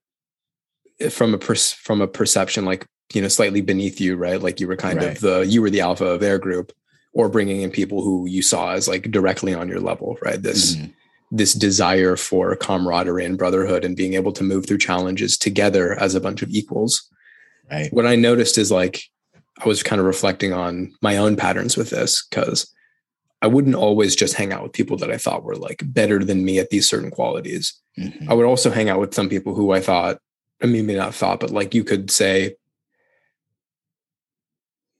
[0.99, 4.41] eh, from a per, from a perception like you know slightly beneath you, right?
[4.41, 5.15] Like you were kind right.
[5.15, 6.71] of the you were the alpha of their group,
[7.13, 10.41] or bringing in people who you saw as like directly on your level, right?
[10.41, 10.91] This mm-hmm
[11.33, 16.13] this desire for camaraderie and brotherhood and being able to move through challenges together as
[16.13, 17.09] a bunch of equals.
[17.71, 17.91] Right.
[17.91, 19.01] What I noticed is like
[19.59, 22.71] I was kind of reflecting on my own patterns with this because
[23.41, 26.45] I wouldn't always just hang out with people that I thought were like better than
[26.45, 27.73] me at these certain qualities.
[27.99, 28.29] Mm-hmm.
[28.29, 30.19] I would also hang out with some people who I thought,
[30.61, 32.55] I mean, maybe not thought, but like you could say,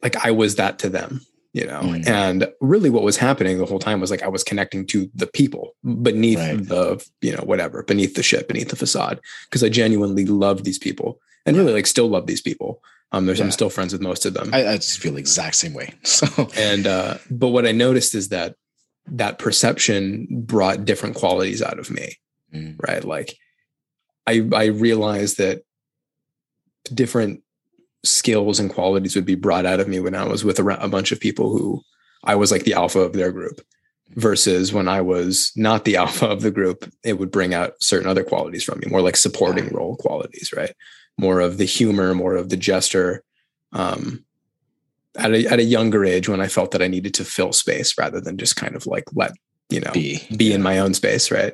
[0.04, 1.22] like I was that to them
[1.54, 2.08] you know mm.
[2.08, 5.28] and really what was happening the whole time was like i was connecting to the
[5.28, 6.68] people beneath right.
[6.68, 10.80] the you know whatever beneath the ship beneath the facade because i genuinely love these
[10.80, 13.46] people and really like still love these people um there's yeah.
[13.46, 15.94] i'm still friends with most of them I, I, just feel the exact same way
[16.04, 18.56] so and uh but what i noticed is that
[19.06, 22.18] that perception brought different qualities out of me
[22.52, 22.76] mm.
[22.80, 23.38] right like
[24.26, 25.64] I I realized that
[26.94, 27.42] different
[28.04, 30.88] skills and qualities would be brought out of me when I was with a, a
[30.88, 31.82] bunch of people who
[32.24, 33.62] I was like the alpha of their group
[34.16, 38.10] versus when I was not the alpha of the group, it would bring out certain
[38.10, 40.74] other qualities from me, more like supporting role qualities, right?
[41.18, 43.24] More of the humor, more of the gesture.
[43.72, 44.26] Um,
[45.16, 47.98] at a, at a younger age, when I felt that I needed to fill space
[47.98, 49.32] rather than just kind of like let
[49.70, 50.56] you know be, be yeah.
[50.56, 51.54] in my own space, right?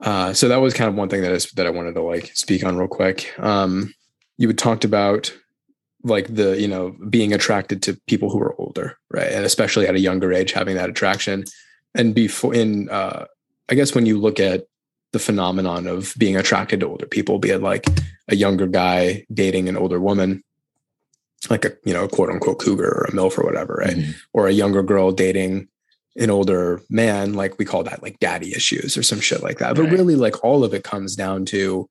[0.00, 2.30] Uh, so that was kind of one thing that is that I wanted to like
[2.36, 3.34] speak on real quick.
[3.38, 3.94] Um,
[4.36, 5.36] you had talked about
[6.04, 9.94] like the you know being attracted to people who are older right and especially at
[9.94, 11.44] a younger age having that attraction
[11.94, 13.24] and before in uh
[13.68, 14.66] i guess when you look at
[15.12, 17.86] the phenomenon of being attracted to older people be it like
[18.28, 20.42] a younger guy dating an older woman
[21.50, 24.10] like a you know a quote unquote cougar or a milf or whatever right mm-hmm.
[24.32, 25.66] or a younger girl dating
[26.16, 29.76] an older man like we call that like daddy issues or some shit like that
[29.76, 29.76] right.
[29.76, 31.88] but really like all of it comes down to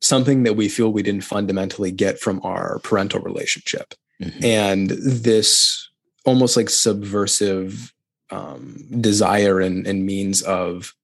[0.00, 3.94] something that we feel we didn't fundamentally get from our parental relationship.
[4.20, 4.44] Mm-hmm.
[4.44, 5.88] And this
[6.24, 7.92] almost like subversive
[8.30, 10.94] um, desire and, and means of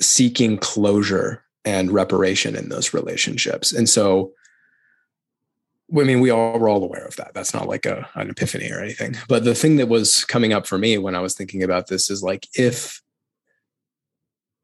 [0.00, 3.72] seeking closure and reparation in those relationships.
[3.72, 4.32] And so,
[5.96, 7.32] I mean, we all were all aware of that.
[7.34, 9.16] That's not like a, an epiphany or anything.
[9.28, 12.10] But the thing that was coming up for me when I was thinking about this
[12.10, 13.02] is like, if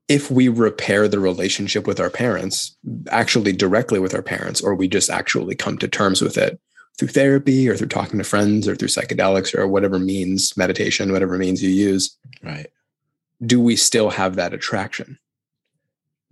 [0.09, 2.77] if we repair the relationship with our parents,
[3.09, 6.61] actually directly with our parents, or we just actually come to terms with it
[6.99, 11.39] through therapy or through talking to friends or through psychedelics or whatever means, meditation, whatever
[11.39, 12.17] means you use.
[12.43, 12.67] Right.
[13.45, 15.19] Do we still have that attraction?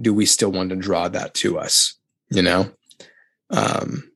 [0.01, 1.95] Do we still want to draw that to us?
[2.31, 2.71] You know?
[3.51, 4.11] Um,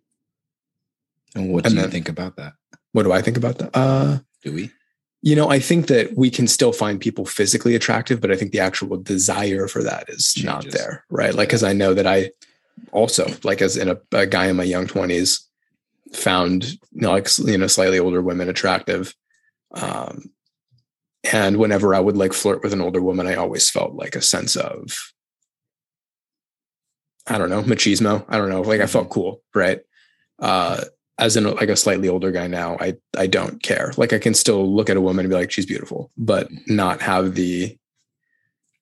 [1.35, 2.55] and what do and you then, think about that?
[2.93, 3.71] What do I think about that?
[3.75, 4.71] Uh, do we?
[5.27, 8.53] You know, I think that we can still find people physically attractive, but I think
[8.53, 10.45] the actual desire for that is Changes.
[10.45, 11.35] not there, right?
[11.35, 12.31] Like, because I know that I
[12.93, 15.45] also, like, as in a, a guy in my young twenties,
[16.13, 19.17] found you know, like you know slightly older women attractive,
[19.73, 20.31] um,
[21.33, 24.23] and whenever I would like flirt with an older woman, I always felt like a
[24.23, 25.13] sense of
[27.27, 28.25] I don't know machismo.
[28.29, 29.15] I don't know, like I felt mm-hmm.
[29.15, 29.81] cool, right?
[30.39, 30.85] Uh,
[31.19, 33.93] as in like a slightly older guy now, I I don't care.
[33.97, 37.01] Like I can still look at a woman and be like, she's beautiful, but not
[37.03, 37.77] have the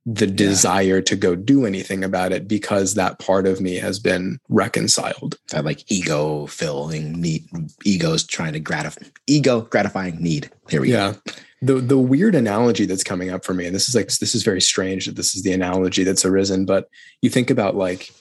[0.07, 1.03] the desire yeah.
[1.03, 5.39] to go do anything about it because that part of me has been reconciled.
[5.51, 7.49] That like ego filling need,
[7.85, 10.51] egos trying to gratify ego gratifying need.
[10.69, 11.13] Here we yeah.
[11.13, 11.33] go.
[11.63, 14.43] The the weird analogy that's coming up for me, and this is like this is
[14.43, 16.91] very strange that this is the analogy that's arisen, but
[17.23, 18.13] you think about like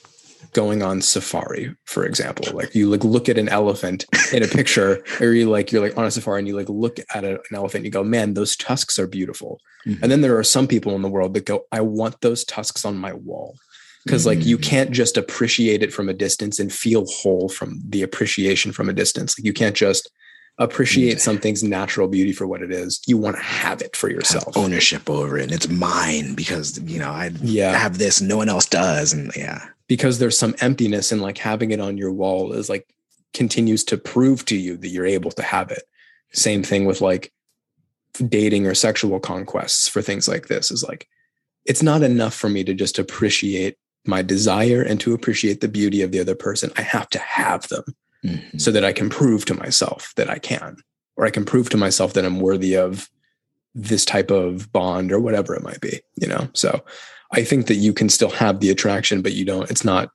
[0.54, 2.56] going on safari, for example.
[2.56, 5.98] Like you like look at an elephant in a picture, or you like you're like
[5.98, 8.32] on a safari and you like look at a, an elephant and you go, man,
[8.34, 9.60] those tusks are beautiful.
[9.86, 10.02] Mm-hmm.
[10.02, 12.84] And then there are some people in the world that go, I want those tusks
[12.84, 13.56] on my wall.
[14.04, 14.38] Because mm-hmm.
[14.38, 14.70] like you mm-hmm.
[14.70, 18.94] can't just appreciate it from a distance and feel whole from the appreciation from a
[18.94, 19.38] distance.
[19.38, 20.10] Like you can't just
[20.58, 23.02] appreciate something's natural beauty for what it is.
[23.06, 24.54] You want to have it for yourself.
[24.54, 25.44] Have ownership over it.
[25.44, 27.76] And it's mine because you know I yeah.
[27.76, 29.12] have this, no one else does.
[29.12, 32.88] And yeah because there's some emptiness and like having it on your wall is like
[33.32, 35.82] continues to prove to you that you're able to have it.
[36.32, 37.32] Same thing with like
[38.28, 41.08] dating or sexual conquests for things like this is like
[41.64, 46.02] it's not enough for me to just appreciate my desire and to appreciate the beauty
[46.02, 46.70] of the other person.
[46.76, 47.84] I have to have them
[48.24, 48.58] mm-hmm.
[48.58, 50.76] so that I can prove to myself that I can,
[51.16, 53.08] or I can prove to myself that I'm worthy of
[53.74, 56.48] this type of bond or whatever it might be, you know?
[56.52, 56.84] So
[57.34, 60.10] I think that you can still have the attraction, but you don't, it's not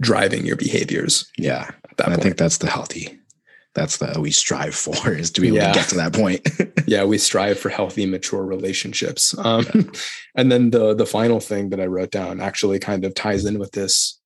[0.00, 1.30] driving your behaviors.
[1.38, 1.70] Yeah.
[2.04, 3.18] And I think that's the healthy.
[3.74, 5.72] That's the we strive for is to be able yeah.
[5.72, 6.48] to get to that point.
[6.86, 9.36] yeah, we strive for healthy, mature relationships.
[9.38, 9.82] Um, yeah.
[10.34, 13.58] And then the the final thing that I wrote down actually kind of ties in
[13.58, 14.20] with this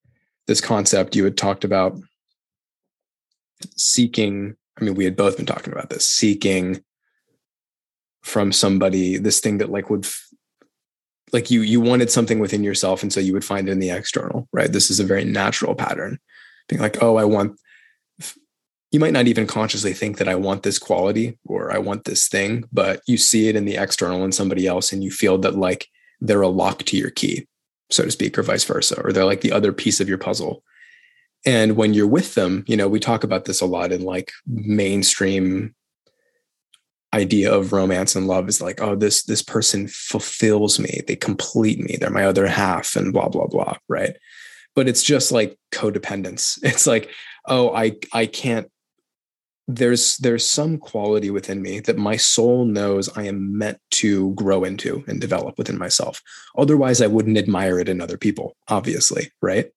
[0.47, 1.99] this concept you had talked about
[3.77, 4.57] seeking.
[4.79, 6.83] I mean, we had both been talking about this seeking
[8.23, 10.07] from somebody this thing that like would
[11.33, 13.91] like you you wanted something within yourself and so you would find it in the
[13.91, 14.73] external right?
[14.73, 16.19] This is a very natural pattern.
[16.69, 17.59] Being like oh i want
[18.93, 22.29] you might not even consciously think that i want this quality or i want this
[22.29, 25.57] thing but you see it in the external in somebody else and you feel that
[25.57, 25.89] like
[26.21, 27.47] they're a lock to your key
[27.91, 30.63] so to speak or vice versa or they're like the other piece of your puzzle.
[31.45, 34.31] And when you're with them you know we talk about this a lot in like
[34.47, 35.75] mainstream
[37.15, 41.79] idea of romance and love is like oh this this person fulfills me they complete
[41.79, 44.17] me they're my other half and blah blah blah right
[44.75, 47.11] but it's just like codependence it's like
[47.47, 48.71] oh i i can't
[49.69, 54.65] there's there's some quality within me that my soul knows I am meant to grow
[54.65, 56.21] into and develop within myself.
[56.59, 59.71] Otherwise, I wouldn't admire it in other people, obviously, right?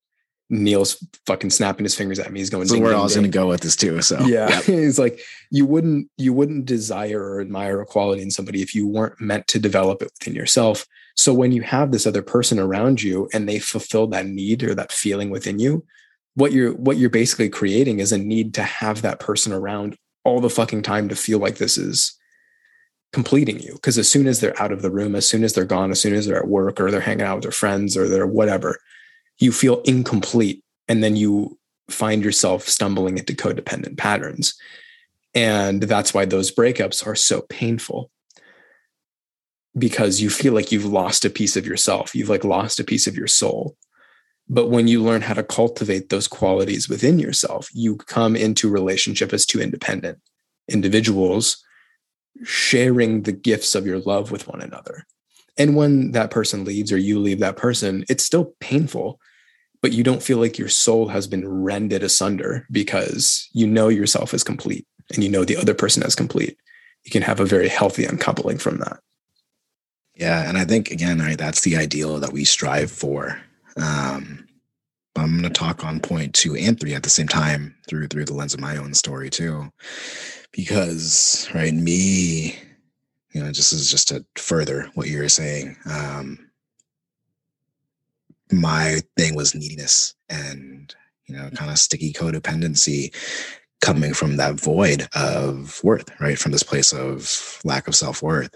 [0.49, 2.39] Neil's fucking snapping his fingers at me.
[2.39, 2.67] He's going.
[2.67, 4.01] So we're all going to go with this too.
[4.01, 4.63] So yeah, yep.
[4.65, 8.87] he's like, you wouldn't you wouldn't desire or admire a quality in somebody if you
[8.87, 10.85] weren't meant to develop it within yourself.
[11.15, 14.75] So when you have this other person around you and they fulfill that need or
[14.75, 15.83] that feeling within you,
[16.35, 20.41] what you're what you're basically creating is a need to have that person around all
[20.41, 22.15] the fucking time to feel like this is
[23.13, 23.73] completing you.
[23.73, 26.01] Because as soon as they're out of the room, as soon as they're gone, as
[26.01, 28.77] soon as they're at work or they're hanging out with their friends or they're whatever
[29.37, 31.57] you feel incomplete and then you
[31.89, 34.55] find yourself stumbling into codependent patterns.
[35.33, 38.09] And that's why those breakups are so painful.
[39.77, 42.15] Because you feel like you've lost a piece of yourself.
[42.15, 43.75] You've like lost a piece of your soul.
[44.47, 49.33] But when you learn how to cultivate those qualities within yourself you come into relationship
[49.33, 50.19] as two independent
[50.69, 51.63] individuals
[52.43, 55.05] sharing the gifts of your love with one another.
[55.57, 59.19] And when that person leaves or you leave that person, it's still painful,
[59.85, 64.33] but you don't feel like your soul has been rended asunder because you know yourself
[64.33, 66.57] as complete and you know the other person as complete.
[67.03, 68.99] You can have a very healthy uncoupling from that.
[70.15, 70.49] Yeah.
[70.49, 73.39] And I think, again, right, that's the ideal that we strive for.
[73.77, 74.47] Um,
[75.15, 78.25] I'm going to talk on point two and three at the same time through through
[78.25, 79.71] the lens of my own story too,
[80.51, 82.55] because right, me
[83.33, 86.44] you know, just as just to further what you were saying, um,
[88.51, 90.95] my thing was neediness and
[91.27, 93.13] you know, kind of sticky codependency
[93.81, 96.37] coming from that void of worth, right?
[96.37, 98.55] From this place of lack of self worth.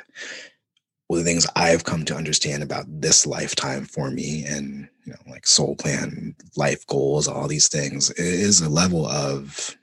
[1.08, 5.14] One of the things I've come to understand about this lifetime for me and, you
[5.14, 9.76] know, like soul plan, life goals, all these things is a level of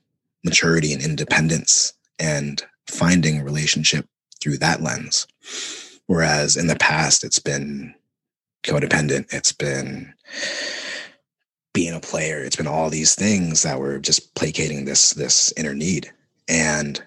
[0.45, 4.07] maturity and independence and finding relationship
[4.41, 5.27] through that lens.
[6.07, 7.93] Whereas in the past, it's been
[8.67, 10.13] codependent, it's been
[11.73, 15.75] being a player, it's been all these things that were just placating this this inner
[15.75, 16.11] need.
[16.49, 17.03] And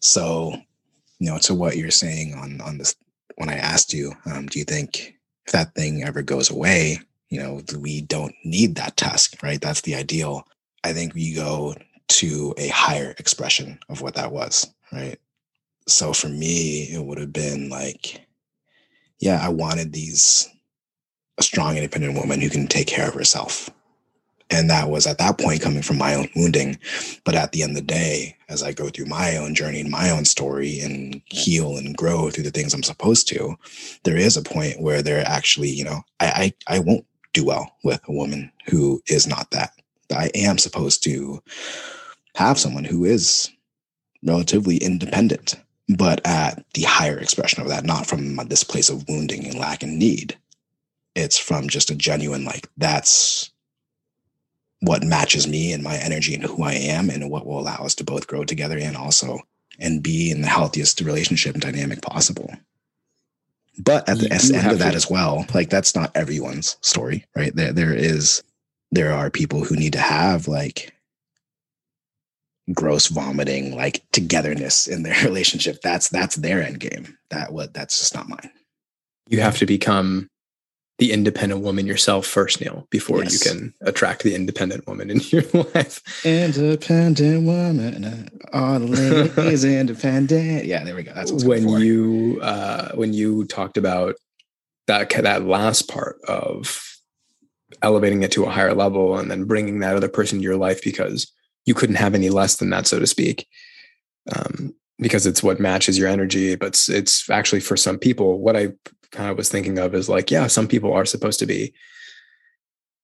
[0.00, 0.54] so,
[1.18, 2.94] you know, to what you're saying on on this
[3.36, 5.14] when I asked you, um, do you think
[5.46, 9.60] if that thing ever goes away, you know, we don't need that task, right?
[9.60, 10.46] That's the ideal.
[10.84, 11.74] I think we go
[12.08, 15.18] to a higher expression of what that was, right?
[15.88, 18.26] so for me, it would have been like,
[19.20, 20.48] yeah, I wanted these
[21.38, 23.70] a strong, independent woman who can take care of herself.
[24.48, 26.78] And that was at that point coming from my own wounding.
[27.24, 29.90] But at the end of the day, as I go through my own journey and
[29.90, 33.56] my own story and heal and grow through the things I'm supposed to,
[34.04, 37.72] there is a point where there actually, you know, I, I, I won't do well
[37.82, 39.72] with a woman who is not that.
[40.14, 41.42] I am supposed to
[42.36, 43.50] have someone who is
[44.22, 45.56] relatively independent
[45.88, 49.82] but at the higher expression of that, not from this place of wounding and lack
[49.82, 50.36] and need.
[51.16, 53.50] It's from just a genuine, like, that's
[54.80, 57.94] what matches me and my energy and who I am and what will allow us
[57.96, 59.40] to both grow together and also
[59.78, 62.52] and be in the healthiest relationship and dynamic possible.
[63.78, 64.96] But at the end of that to.
[64.96, 67.54] as well, like that's not everyone's story, right?
[67.54, 68.42] There there is
[68.90, 70.94] there are people who need to have like
[72.72, 77.98] gross vomiting like togetherness in their relationship that's that's their end game that what that's
[77.98, 78.50] just not mine
[79.28, 80.28] you have to become
[80.98, 83.32] the independent woman yourself first neil before yes.
[83.32, 85.42] you can attract the independent woman in your
[85.74, 93.12] life independent woman all ladies independent yeah there we go that's when you uh when
[93.12, 94.16] you talked about
[94.86, 96.82] that that last part of
[97.82, 100.82] elevating it to a higher level and then bringing that other person to your life
[100.82, 101.30] because
[101.64, 103.46] you couldn't have any less than that, so to speak,
[104.34, 106.54] um, because it's what matches your energy.
[106.54, 108.68] But it's, it's actually for some people, what I
[109.10, 111.74] kind of was thinking of is like, yeah, some people are supposed to be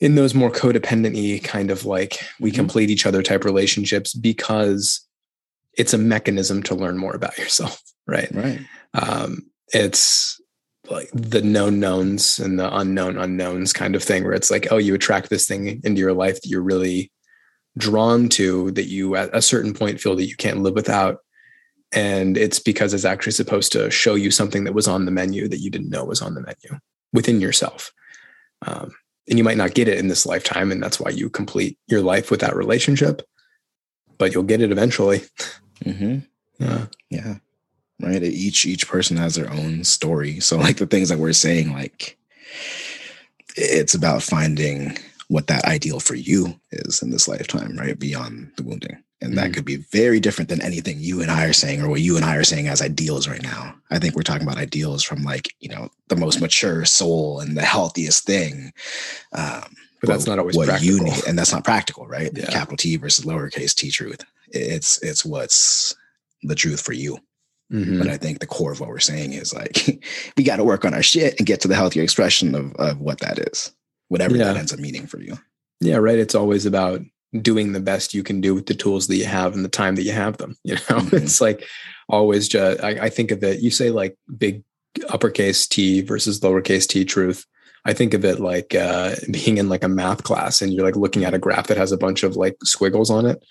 [0.00, 2.56] in those more codependent kind of like we mm-hmm.
[2.56, 5.06] complete each other type relationships because
[5.78, 8.28] it's a mechanism to learn more about yourself, right?
[8.32, 8.60] Right.
[8.94, 10.40] Um, it's
[10.90, 14.78] like the known knowns and the unknown unknowns kind of thing where it's like, oh,
[14.78, 17.12] you attract this thing into your life that you're really
[17.78, 21.18] drawn to that you at a certain point feel that you can't live without
[21.92, 25.48] and it's because it's actually supposed to show you something that was on the menu
[25.48, 26.80] that you didn't know was on the menu
[27.12, 27.92] within yourself.
[28.66, 28.92] Um,
[29.28, 32.00] and you might not get it in this lifetime and that's why you complete your
[32.00, 33.22] life with that relationship
[34.22, 35.22] but you'll get it eventually.
[35.84, 36.18] Mm-hmm.
[36.60, 36.86] yeah.
[37.10, 37.34] Yeah.
[38.00, 38.22] Right?
[38.22, 40.38] Each each person has their own story.
[40.38, 42.16] So like the things that we're saying like
[43.56, 47.98] it's about finding what that ideal for you is in this lifetime, right?
[47.98, 51.44] Beyond the wounding And that mm could be very different than anything you and I
[51.44, 53.74] are saying or what you and I are saying as ideals right now.
[53.90, 57.56] I think we're talking about ideals from like, you know, the most mature soul and
[57.56, 58.72] the healthiest thing.
[59.32, 60.96] Um, but that's not always what practical.
[60.96, 61.24] you need.
[61.26, 62.30] And that's not practical, right?
[62.36, 62.46] Yeah.
[62.46, 64.24] Capital T versus lowercase t truth.
[64.48, 65.94] It's it's what's
[66.42, 67.18] the truth for you.
[67.72, 67.98] Mm-hmm.
[67.98, 70.04] But I think the core of what we're saying is like
[70.36, 73.00] we got to work on our shit and get to the healthier expression of, of
[73.00, 73.70] what that is,
[74.08, 74.44] whatever yeah.
[74.44, 75.38] that ends up meaning for you.
[75.80, 76.18] Yeah, right.
[76.18, 77.02] It's always about
[77.40, 79.94] doing the best you can do with the tools that you have and the time
[79.96, 80.56] that you have them.
[80.64, 81.16] You know, mm-hmm.
[81.16, 81.66] it's like
[82.08, 84.62] always just, I, I, think of it, you say like big
[85.08, 87.46] uppercase T versus lowercase t truth.
[87.84, 90.96] I think of it like uh, being in like a math class and you're like
[90.96, 93.42] looking at a graph that has a bunch of like squiggles on it.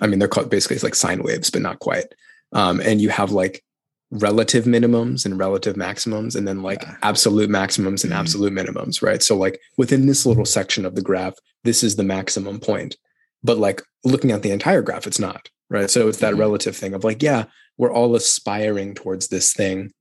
[0.00, 2.06] I mean, they're called basically it's like sine waves, but not quite.
[2.52, 3.64] Um, and you have like
[4.10, 6.96] relative minimums and relative maximums, and then like yeah.
[7.02, 8.20] absolute maximums and mm-hmm.
[8.20, 9.22] absolute minimums, right?
[9.22, 11.34] So, like within this little section of the graph,
[11.64, 12.96] this is the maximum point
[13.42, 16.40] but like looking at the entire graph it's not right so it's that mm-hmm.
[16.40, 17.44] relative thing of like yeah
[17.76, 19.92] we're all aspiring towards this thing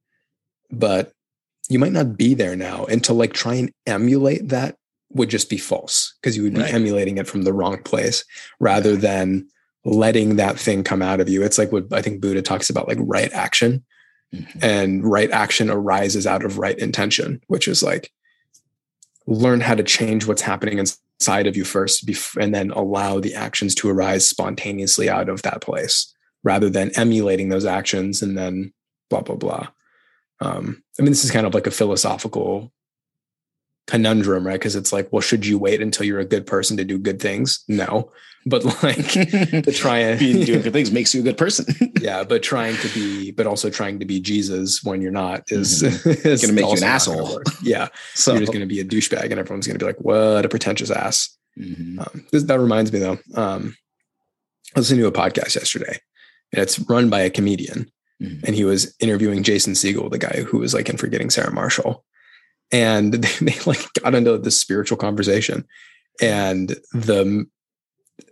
[0.71, 1.11] but
[1.69, 4.75] you might not be there now and to like try and emulate that
[5.11, 6.73] would just be false because you would be right.
[6.73, 8.25] emulating it from the wrong place
[8.59, 9.47] rather than
[9.85, 12.88] letting that thing come out of you it's like what i think buddha talks about
[12.88, 13.83] like right action
[14.33, 14.59] mm-hmm.
[14.61, 18.11] and right action arises out of right intention which is like
[19.27, 20.97] learn how to change what's happening inside
[21.47, 22.05] of you first
[22.39, 26.13] and then allow the actions to arise spontaneously out of that place
[26.43, 28.74] rather than emulating those actions and then
[29.09, 29.68] blah blah blah.
[30.39, 32.72] Um, i mean this is kind of like a philosophical
[33.88, 34.53] conundrum, right?
[34.53, 37.19] Because it's like, well, should you wait until you're a good person to do good
[37.19, 37.63] things?
[37.67, 38.11] No,
[38.45, 41.65] but like to try and doing good things makes you a good person.
[42.01, 45.83] yeah, but trying to be, but also trying to be Jesus when you're not is,
[45.83, 46.27] mm-hmm.
[46.27, 47.41] is going to make you an asshole.
[47.61, 49.99] Yeah, so you're just going to be a douchebag, and everyone's going to be like,
[50.01, 51.99] "What a pretentious ass." Mm-hmm.
[51.99, 53.17] Um, this, that reminds me though.
[53.35, 53.75] Um,
[54.75, 55.99] I listened to a podcast yesterday,
[56.53, 58.45] and it's run by a comedian, mm-hmm.
[58.45, 62.05] and he was interviewing Jason Segel, the guy who was like in Forgetting Sarah Marshall
[62.72, 65.65] and they, they like got into this spiritual conversation.
[66.22, 67.45] And the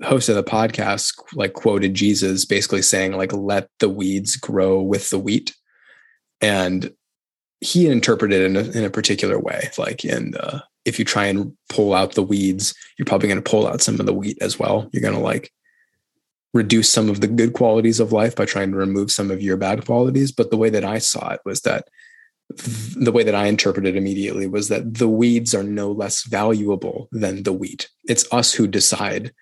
[0.04, 5.10] host of the podcast like quoted jesus basically saying like let the weeds grow with
[5.10, 5.56] the wheat.
[6.42, 6.92] And
[7.62, 11.26] he interpreted it in a, in a particular way like in uh, if you try
[11.26, 14.38] and pull out the weeds you're probably going to pull out some of the wheat
[14.42, 14.90] as well.
[14.92, 15.52] You're going to like
[16.54, 19.58] reduce some of the good qualities of life by trying to remove some of your
[19.58, 20.32] bad qualities.
[20.32, 21.88] But the way that i saw it was that
[22.50, 27.44] the way that I interpreted immediately was that the weeds are no less valuable than
[27.44, 27.90] the wheat.
[28.06, 29.34] It's us who decide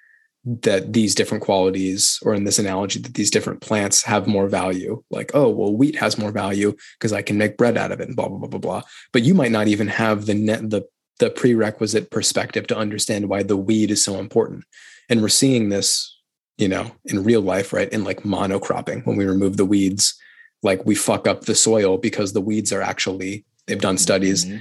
[0.45, 5.01] that these different qualities, or in this analogy, that these different plants have more value.
[5.09, 8.07] Like, oh, well, wheat has more value because I can make bread out of it,
[8.07, 8.81] and blah blah blah blah blah.
[9.13, 10.83] But you might not even have the net the
[11.19, 14.65] the prerequisite perspective to understand why the weed is so important.
[15.09, 16.19] And we're seeing this,
[16.57, 17.89] you know, in real life, right?
[17.89, 20.15] In like monocropping, when we remove the weeds
[20.63, 24.59] like we fuck up the soil because the weeds are actually they've done studies mm-hmm.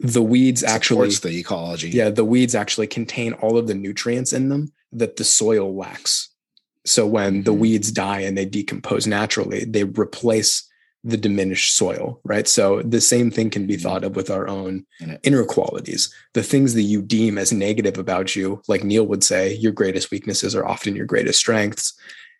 [0.00, 4.48] the weeds actually the ecology yeah the weeds actually contain all of the nutrients in
[4.48, 6.28] them that the soil lacks
[6.84, 7.42] so when mm-hmm.
[7.42, 10.68] the weeds die and they decompose naturally they replace
[11.04, 13.82] the diminished soil right so the same thing can be mm-hmm.
[13.82, 14.84] thought of with our own
[15.22, 19.54] inner qualities the things that you deem as negative about you like neil would say
[19.54, 21.96] your greatest weaknesses are often your greatest strengths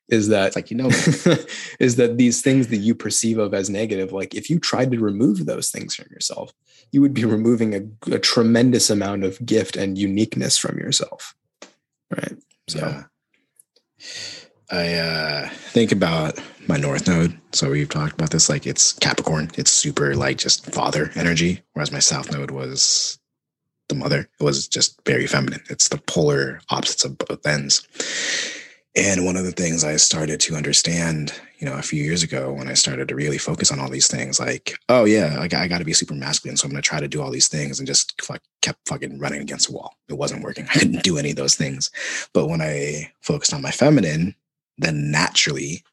[0.09, 0.87] is that it's like you know
[1.81, 4.99] is that these things that you perceive of as negative like if you tried to
[4.99, 6.53] remove those things from yourself
[6.93, 11.35] you would be removing a, a tremendous amount of gift and uniqueness from yourself.
[12.11, 12.37] Right?
[12.69, 13.03] So yeah.
[14.71, 17.39] i uh think about my north node.
[17.53, 19.51] So we've talked about this like it's capricorn.
[19.57, 23.19] It's super like just father energy whereas my south node was
[23.89, 24.29] the mother.
[24.41, 25.63] It was just very feminine.
[25.71, 27.87] It's the polar opposites of both ends
[28.97, 32.51] and one of the things I started to understand, you know, a few years ago
[32.53, 35.69] when I started to really focus on all these things, like, oh yeah, I, I
[35.69, 37.79] got to be super masculine, so I'm going to try to do all these things,
[37.79, 39.95] and just like kept fucking running against a wall.
[40.09, 40.67] It wasn't working.
[40.75, 41.91] I couldn't do any of those things.
[42.33, 44.35] But when I focused on my feminine,
[44.79, 45.85] then naturally,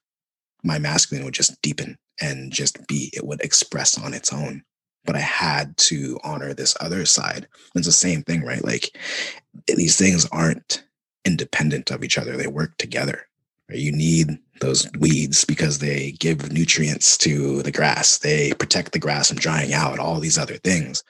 [0.63, 3.11] my masculine would just deepen and just be.
[3.13, 4.63] It would express on its own.
[5.05, 7.49] But I had to honor this other side.
[7.75, 8.63] It's the same thing, right?
[8.63, 8.97] Like
[9.67, 10.85] these things aren't
[11.25, 12.35] independent of each other.
[12.35, 13.27] They work together.
[13.69, 13.79] Right?
[13.79, 18.17] You need those weeds because they give nutrients to the grass.
[18.17, 21.03] They protect the grass from drying out, all these other things.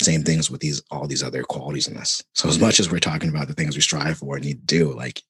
[0.00, 2.22] Same things with these all these other qualities in us.
[2.34, 4.78] So as much as we're talking about the things we strive for and need to
[4.78, 5.22] do, like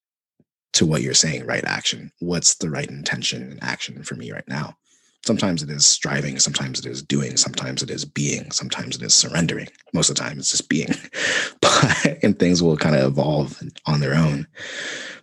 [0.75, 2.13] to what you're saying, right action.
[2.21, 4.77] What's the right intention and action for me right now?
[5.25, 9.15] Sometimes it is striving, sometimes it is doing, sometimes it is being, sometimes it is
[9.15, 9.69] surrendering.
[9.93, 10.89] Most of the time, it's just being.
[11.61, 14.47] but and things will kind of evolve on their own.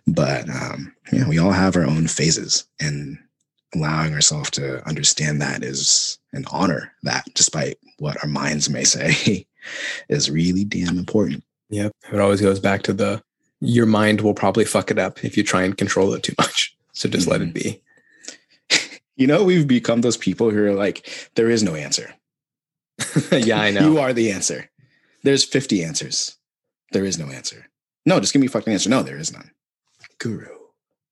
[0.06, 3.18] But um, yeah, we all have our own phases and
[3.74, 9.46] allowing ourselves to understand that is an honor that despite what our minds may say
[10.08, 13.22] is really damn important yep it always goes back to the
[13.60, 16.76] your mind will probably fuck it up if you try and control it too much
[16.92, 17.32] so just mm-hmm.
[17.32, 17.80] let it be
[19.20, 22.12] you know we've become those people who are like there is no answer.
[23.30, 23.82] Yeah i know.
[23.82, 24.70] you are the answer.
[25.22, 26.36] There's 50 answers.
[26.92, 27.68] There is no answer.
[28.06, 28.90] No just give me a fucking answer.
[28.90, 29.50] No there is none.
[30.18, 30.56] Guru.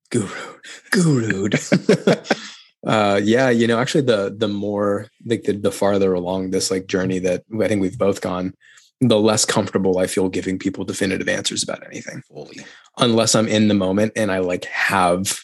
[0.09, 0.59] Guru.
[0.91, 1.49] Guru
[2.87, 6.87] uh yeah you know actually the the more like the, the farther along this like
[6.87, 8.53] journey that i think we've both gone
[9.01, 12.23] the less comfortable i feel giving people definitive answers about anything.
[12.31, 12.65] Fully.
[12.97, 15.41] Unless i'm in the moment and i like have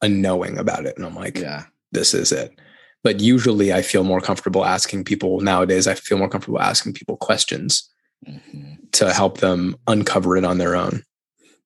[0.00, 2.58] a knowing about it and i'm like yeah this is it
[3.02, 7.16] but usually i feel more comfortable asking people nowadays i feel more comfortable asking people
[7.16, 7.90] questions
[8.26, 8.74] mm-hmm.
[8.92, 11.02] to help them uncover it on their own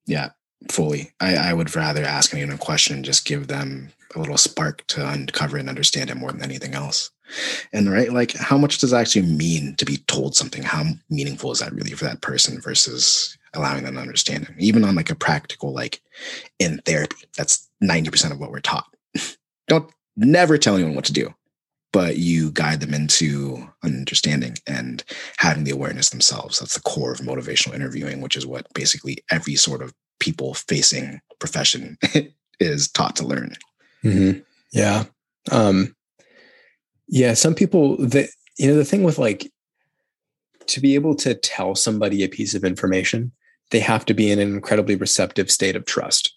[0.07, 0.31] yeah
[0.69, 1.13] fully.
[1.21, 4.87] I, I would rather ask anyone a question, and just give them a little spark
[4.89, 7.11] to uncover and understand it more than anything else.
[7.73, 10.63] And right, like how much does it actually mean to be told something?
[10.63, 14.51] How meaningful is that really for that person versus allowing them to understand it?
[14.59, 16.01] Even on like a practical, like
[16.59, 18.87] in therapy, that's 90% of what we're taught.
[19.69, 19.91] Don't
[20.21, 21.35] never tell anyone what to do,
[21.93, 25.05] but you guide them into understanding and
[25.39, 26.59] having the awareness themselves.
[26.59, 31.21] That's the core of motivational interviewing, which is what basically every sort of people facing
[31.39, 31.99] profession
[32.61, 33.57] is taught to learn.
[34.05, 34.41] Mm-hmm.
[34.73, 35.05] Yeah.
[35.51, 35.97] Um,
[37.09, 37.35] yeah.
[37.35, 39.51] Some people that, you know, the thing with like,
[40.67, 43.33] to be able to tell somebody a piece of information,
[43.71, 46.35] they have to be in an incredibly receptive state of trust.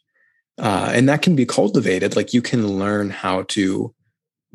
[0.57, 2.15] Uh, and that can be cultivated.
[2.15, 3.93] Like you can learn how to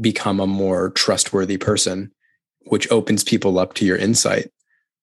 [0.00, 2.12] become a more trustworthy person,
[2.66, 4.50] which opens people up to your insight.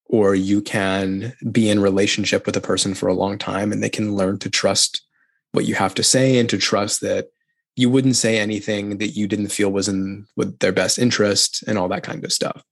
[0.07, 3.89] Or you can be in relationship with a person for a long time and they
[3.89, 5.01] can learn to trust
[5.51, 7.27] what you have to say and to trust that
[7.75, 11.77] you wouldn't say anything that you didn't feel was in with their best interest and
[11.77, 12.63] all that kind of stuff.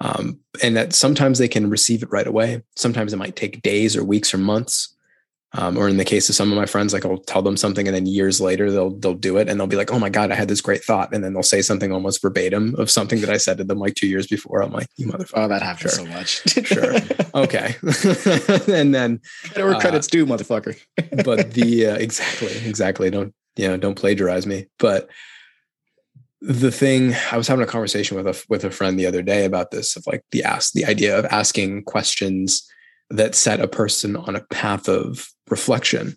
[0.00, 2.62] Um, and that sometimes they can receive it right away.
[2.74, 4.96] Sometimes it might take days or weeks or months
[5.52, 7.88] um, or in the case of some of my friends, like I'll tell them something
[7.88, 10.30] and then years later they'll they'll do it and they'll be like, "Oh my god,
[10.30, 13.30] I had this great thought," and then they'll say something almost verbatim of something that
[13.30, 14.62] I said to them like two years before.
[14.62, 16.06] I'm like, "You motherfucker!" Oh, that happens sure.
[16.06, 16.42] so much.
[16.66, 16.94] sure.
[17.34, 17.74] Okay.
[18.72, 19.20] and then
[19.54, 20.78] where uh, credits due, motherfucker.
[21.24, 23.10] but the uh, exactly, exactly.
[23.10, 23.76] Don't you know?
[23.76, 24.66] Don't plagiarize me.
[24.78, 25.08] But
[26.40, 29.44] the thing I was having a conversation with a with a friend the other day
[29.44, 32.66] about this of like the ask the idea of asking questions
[33.10, 36.16] that set a person on a path of reflection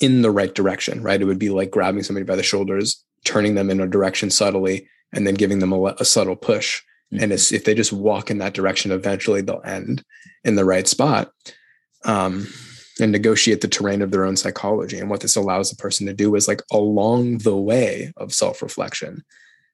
[0.00, 1.20] in the right direction, right?
[1.20, 4.88] It would be like grabbing somebody by the shoulders, turning them in a direction subtly,
[5.12, 6.80] and then giving them a, a subtle push.
[7.12, 7.22] Mm-hmm.
[7.24, 10.04] And if they just walk in that direction, eventually they'll end
[10.44, 11.32] in the right spot
[12.04, 12.46] um,
[13.00, 14.98] and negotiate the terrain of their own psychology.
[14.98, 18.62] And what this allows the person to do is like along the way of self
[18.62, 19.22] reflection,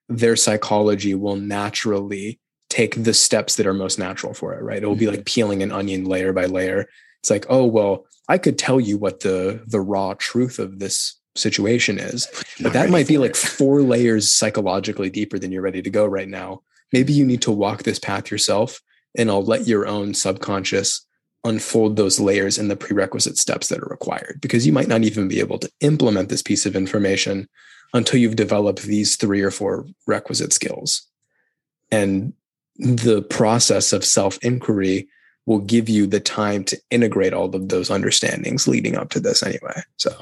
[0.09, 4.83] their psychology will naturally take the steps that are most natural for it, right?
[4.83, 5.25] It will be like mm-hmm.
[5.25, 6.87] peeling an onion layer by layer.
[7.21, 11.15] It's like, oh, well, I could tell you what the the raw truth of this
[11.35, 12.29] situation is,
[12.61, 16.29] but that might be like four layers psychologically deeper than you're ready to go right
[16.29, 16.63] now.
[16.93, 18.81] Maybe you need to walk this path yourself,
[19.17, 21.07] and I'll let your own subconscious
[21.45, 25.29] unfold those layers and the prerequisite steps that are required because you might not even
[25.29, 27.49] be able to implement this piece of information
[27.95, 31.07] until you've developed these three or four requisite skills.
[31.91, 32.33] And
[32.77, 35.09] the process of self inquiry
[35.47, 39.43] will give you the time to integrate all of those understandings leading up to this
[39.43, 39.81] anyway.
[39.97, 40.13] So,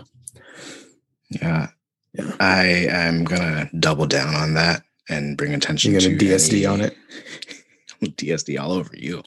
[1.31, 1.68] yeah,
[2.12, 2.37] yeah.
[2.41, 5.93] I am gonna double down on that and bring attention.
[5.93, 6.97] You're gonna to DSD any, on it.
[8.03, 9.22] DSD all over you.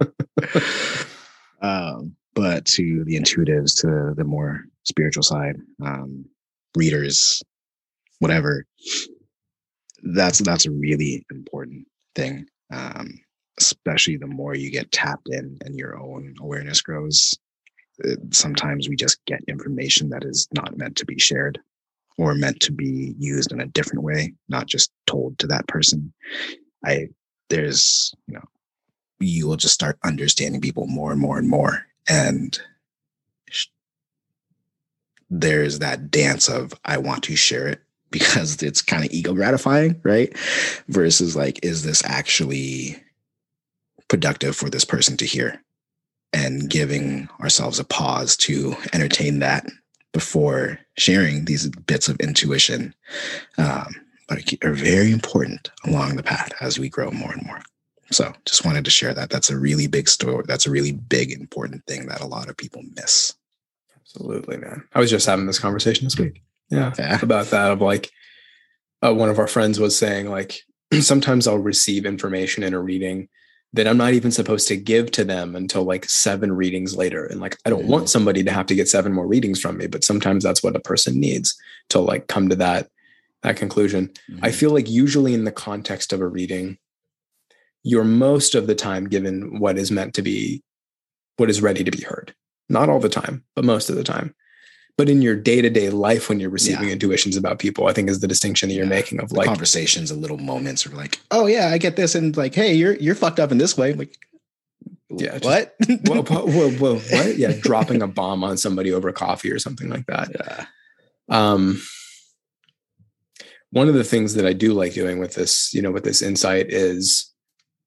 [1.61, 6.25] um, but to the intuitives, to the more spiritual side, um,
[6.75, 7.43] readers,
[8.19, 8.65] whatever.
[10.03, 12.45] That's that's a really important thing.
[12.71, 13.19] Um,
[13.59, 17.37] especially the more you get tapped in and your own awareness grows.
[18.03, 21.59] Uh, sometimes we just get information that is not meant to be shared
[22.17, 26.13] or meant to be used in a different way, not just told to that person.
[26.83, 27.07] I,
[27.49, 28.43] there's, you know,
[29.19, 31.85] you will just start understanding people more and more and more.
[32.07, 32.59] And
[35.29, 37.81] there's that dance of, I want to share it
[38.11, 40.35] because it's kind of ego gratifying, right?
[40.87, 43.01] Versus like, is this actually
[44.09, 45.63] productive for this person to hear?
[46.33, 49.65] And giving ourselves a pause to entertain that
[50.13, 52.93] before sharing these bits of intuition
[53.57, 53.95] um,
[54.63, 57.61] are very important along the path as we grow more and more.
[58.11, 59.29] So just wanted to share that.
[59.31, 60.43] That's a really big story.
[60.47, 63.33] That's a really big, important thing that a lot of people miss.
[63.99, 64.83] Absolutely, man.
[64.93, 66.41] I was just having this conversation this week.
[66.69, 67.19] Yeah, Yeah.
[67.21, 67.71] about that.
[67.71, 68.11] Of like,
[69.03, 70.59] uh, one of our friends was saying like,
[71.01, 73.29] sometimes I'll receive information in a reading
[73.73, 77.25] that I'm not even supposed to give to them until like seven readings later.
[77.25, 77.89] And like, I don't Mm.
[77.89, 80.75] want somebody to have to get seven more readings from me, but sometimes that's what
[80.75, 81.55] a person needs
[81.89, 82.89] to like come to that
[83.41, 84.11] that conclusion.
[84.41, 86.77] I feel like usually in the context of a reading,
[87.83, 90.61] you're most of the time given what is meant to be,
[91.37, 92.35] what is ready to be heard.
[92.67, 94.35] Not all the time, but most of the time.
[94.99, 96.93] But in your day to day life, when you're receiving Yeah.
[96.95, 98.89] intuitions about people, I think is the distinction that you're Yeah.
[98.89, 102.15] making of the like, conversations and little moments of like, oh yeah, I get this,
[102.15, 103.93] and like, hey, you're you're fucked up in this way.
[103.93, 104.13] Like,
[105.09, 105.73] Yeah, what?
[106.05, 107.37] whoa, whoa, whoa, whoa, what?
[107.37, 110.27] Yeah, dropping a bomb on somebody over coffee or something like that.
[110.37, 110.65] yeah.
[111.29, 111.81] um
[113.71, 116.21] one of the things that i do like doing with this you know with this
[116.23, 117.31] insight is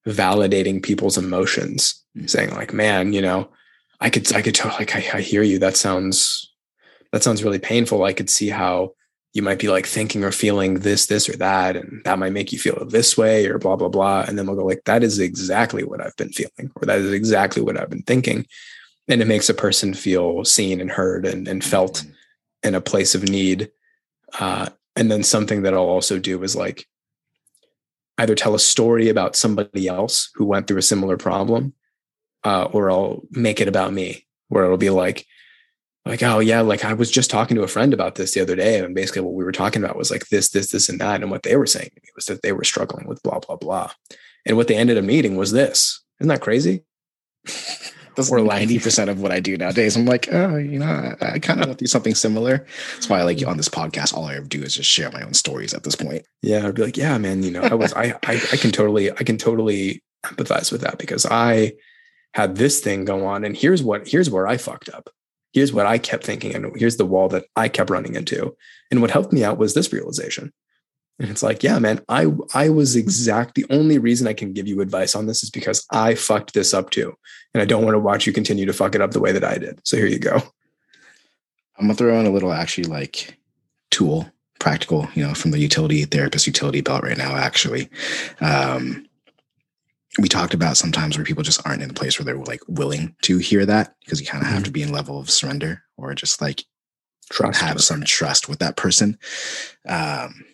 [0.07, 2.29] validating people's emotions Mm.
[2.31, 3.49] saying like man you know
[4.01, 6.52] i could i could tell like I, I hear you that sounds
[7.13, 8.03] that sounds really painful.
[8.05, 8.95] I could see how
[9.33, 12.53] you might be like thinking or feeling this this or that and that might make
[12.53, 14.25] you feel this way or blah blah blah.
[14.27, 17.13] And then we'll go like that is exactly what i've been feeling or that is
[17.13, 18.47] exactly what i've been thinking.
[19.09, 22.05] And it makes a person feel seen and heard and, and felt
[22.63, 23.71] in a place of need.
[24.39, 26.87] Uh, and then something that I'll also do is like
[28.19, 31.75] either tell a story about somebody else who went through a similar problem,
[32.45, 35.27] uh, or I'll make it about me, where it'll be like,
[36.05, 38.57] like, oh yeah, like I was just talking to a friend about this the other
[38.57, 41.23] day, and basically what we were talking about was like this, this, this, and that,
[41.23, 43.57] and what they were saying to me was that they were struggling with blah blah
[43.57, 43.91] blah,
[44.45, 46.03] and what they ended up needing was this.
[46.21, 46.85] Isn't that crazy?
[48.15, 49.97] That's Or or ninety percent of what I do nowadays.
[49.97, 52.67] I'm like, oh, you know, I, I kind of want to do something similar.
[52.95, 55.23] That's why, I like, on this podcast, all I ever do is just share my
[55.23, 56.27] own stories at this point.
[56.43, 59.11] Yeah, I'd be like, yeah, man, you know, I was, I, I, I can totally,
[59.11, 61.73] I can totally empathize with that because I
[62.35, 65.09] had this thing go on, and here's what, here's where I fucked up.
[65.53, 68.57] Here's what I kept thinking, and here's the wall that I kept running into.
[68.91, 70.53] And what helped me out was this realization.
[71.19, 73.55] And it's like, yeah, man, I, I was exact.
[73.55, 76.73] The only reason I can give you advice on this is because I fucked this
[76.75, 77.15] up too,
[77.55, 79.45] and I don't want to watch you continue to fuck it up the way that
[79.45, 79.81] I did.
[79.85, 80.43] So here you go.
[81.79, 83.39] I'm gonna throw in a little actually like
[83.91, 87.37] tool, practical, you know, from the utility therapist utility belt right now.
[87.37, 87.89] Actually,
[88.41, 89.07] um,
[90.19, 93.17] we talked about sometimes where people just aren't in a place where they're like willing
[93.23, 96.15] to hear that because you kind of have to be in level of surrender or
[96.15, 96.65] just like
[97.31, 97.61] Trust.
[97.63, 99.19] have some trust with that person.
[99.89, 100.45] Um,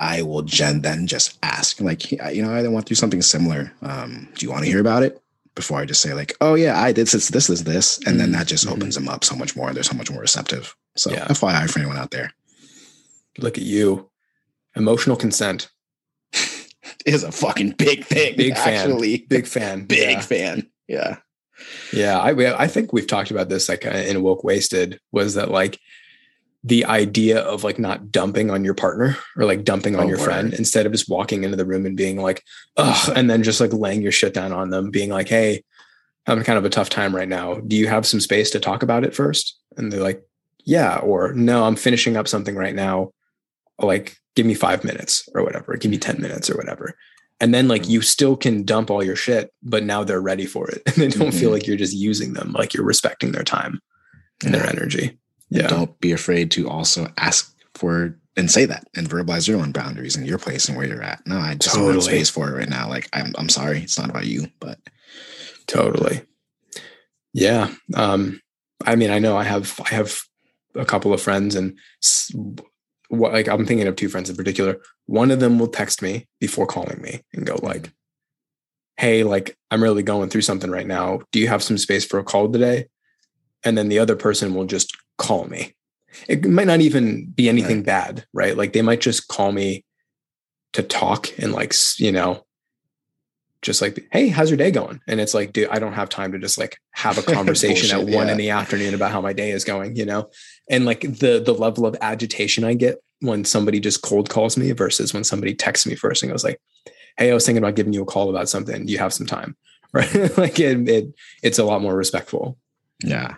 [0.00, 3.72] I will gen then just ask like, you know, I went through something similar.
[3.80, 5.22] Um, do you want to hear about it?
[5.54, 8.30] Before I just say like, oh yeah, I did this, this, this, this, and then
[8.30, 8.72] Mhm, that just mhm.
[8.72, 9.72] opens them up so much more.
[9.72, 10.74] They're so much more receptive.
[10.96, 11.26] So Yeah.
[11.28, 12.32] FYI for anyone out there,
[13.38, 14.10] Look at you.
[14.74, 15.68] Emotional consent.
[17.14, 18.36] Is a fucking big thing.
[18.36, 18.98] Big fan.
[19.28, 19.84] Big fan.
[19.86, 20.20] big Yeah.
[20.20, 20.70] fan.
[20.88, 21.16] Yeah,
[21.92, 25.50] Yeah, I I think we've talked about this like uh, in woke wasted was that
[25.50, 25.78] like
[26.64, 30.18] the idea of like not dumping on your partner or like dumping on Oh, your
[30.18, 30.24] word.
[30.24, 32.42] friend instead of just walking into the room and being like,
[32.76, 35.62] ugh, and then just like laying your shit down on them, being like, hey,
[36.26, 37.54] I'm kind of a tough time right now.
[37.60, 39.56] Do you have some space to talk about it first?
[39.76, 40.22] And they're like,
[40.64, 43.12] yeah, or no, I'm finishing up something right now.
[43.78, 46.94] Like, give me five minutes or whatever, give me 10 minutes or whatever.
[47.40, 50.70] And then like you still can dump all your shit, but now they're ready for
[50.70, 50.80] it.
[50.86, 51.54] And they don't feel Mhm.
[51.54, 53.80] like you're just using them, like you're respecting their time
[54.44, 54.70] and their Yeah.
[54.70, 55.06] energy.
[55.50, 55.66] And Yeah.
[55.66, 60.14] Don't be afraid to also ask for and say that and verbalize your own boundaries
[60.14, 61.26] and your place and where you're at.
[61.26, 62.12] No, I just don't have Totally.
[62.18, 62.88] space for it right now.
[62.88, 63.82] Like I'm I'm sorry.
[63.82, 64.78] It's not about you, but
[65.66, 66.20] Totally.
[67.32, 67.74] Yeah.
[67.94, 68.40] Um,
[68.86, 70.20] I mean, I know I have I have
[70.76, 71.76] a couple of friends and
[73.08, 74.78] what like I'm thinking of two friends in particular.
[75.06, 77.66] One of them will text me before calling me and go mm-hmm.
[77.66, 77.92] like,
[78.96, 81.20] "Hey, like I'm really going through something right now.
[81.32, 82.86] Do you have some space for a call today?"
[83.64, 85.74] And then the other person will just call me.
[86.28, 87.86] It might not even be anything Right.
[87.86, 88.56] bad, right?
[88.56, 89.84] Like they might just call me
[90.72, 92.44] to talk and like, you know,
[93.62, 95.00] just like, hey, how's your day going?
[95.08, 98.04] And it's like, dude, I don't have time to just like have a conversation at
[98.04, 98.32] one yeah.
[98.32, 100.30] in the afternoon about how my day is going, you know?
[100.70, 104.70] And like the the level of agitation I get when somebody just cold calls me
[104.72, 106.60] versus when somebody texts me first and goes like,
[107.16, 108.86] hey, I was thinking about giving you a call about something.
[108.86, 109.56] Do you have some time?
[109.90, 110.36] Right.
[110.36, 112.58] like it, it it's a lot more respectful.
[113.02, 113.36] yeah.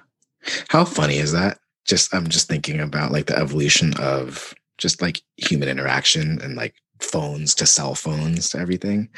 [0.67, 1.59] How funny is that?
[1.85, 6.75] Just I'm just thinking about like the evolution of just like human interaction and like
[7.01, 9.09] phones to cell phones to everything.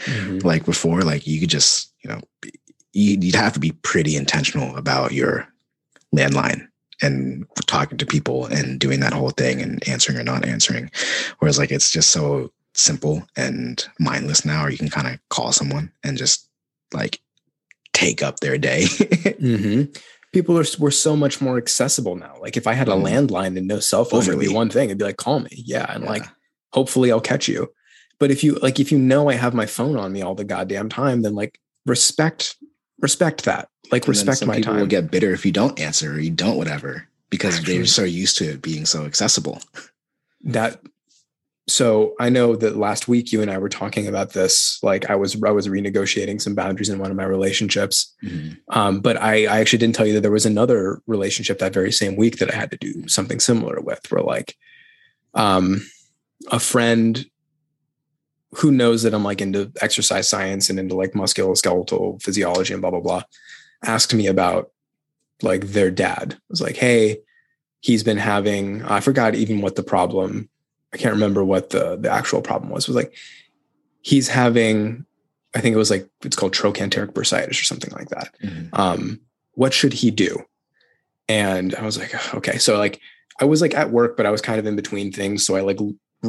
[0.43, 2.21] Like before, like you could just, you know,
[2.93, 5.49] you'd have to be pretty intentional about your
[6.15, 6.67] landline
[7.01, 10.91] and talking to people and doing that whole thing and answering or not answering.
[11.39, 15.53] Whereas like it's just so simple and mindless now, or you can kind of call
[15.53, 16.49] someone and just
[16.93, 17.21] like
[17.93, 18.87] take up their day.
[19.41, 19.85] hmm
[20.33, 22.35] people are we're so much more accessible now.
[22.41, 23.29] Like if I had a Mhm.
[23.29, 24.87] landline and no cell phone, it'd be one thing.
[24.89, 25.51] It'd be like, call me.
[25.67, 25.85] Yeah.
[25.93, 26.09] And Yeah.
[26.11, 26.25] like
[26.73, 27.73] hopefully I'll catch you.
[28.19, 30.45] But if you like if you know I have my phone on me all the
[30.45, 32.57] goddamn time, then like respect
[33.01, 33.69] respect that.
[33.91, 34.81] Like And respect my people time.
[34.81, 38.05] will get bitter if you don't answer or you don't whatever because Actually- they're so
[38.05, 39.61] used to it being so accessible.
[40.45, 40.81] that
[41.69, 44.81] so I know that last week you and I were talking about this.
[44.83, 48.13] Like I was I was renegotiating some boundaries in one of my relationships.
[48.25, 48.57] Mhm.
[48.69, 51.93] Um, but I, I actually didn't tell you that there was another relationship that very
[51.93, 54.57] same week that I had to do something similar with, where like
[55.35, 55.87] um,
[56.51, 57.25] a friend
[58.57, 62.91] who knows that I'm like into exercise science and into like musculoskeletal physiology and blah
[62.91, 63.23] blah blah,
[63.85, 64.71] asked me about
[65.43, 66.35] like their dad.
[66.35, 67.19] It was like, hey,
[67.81, 70.49] he's been having I forgot even what the problem.
[70.93, 72.85] I can't remember what the the actual problem was.
[72.85, 73.15] It was like
[74.03, 75.07] he's having
[75.55, 78.35] I think it was like it's called trochanteric bursitis or something like that.
[78.43, 78.69] Mhm.
[78.79, 79.21] Um,
[79.55, 80.45] what should he do?
[81.29, 82.59] And I was like, okay.
[82.59, 83.01] So like
[83.41, 85.45] I was like at work, but I was kind of in between things.
[85.47, 85.79] So I like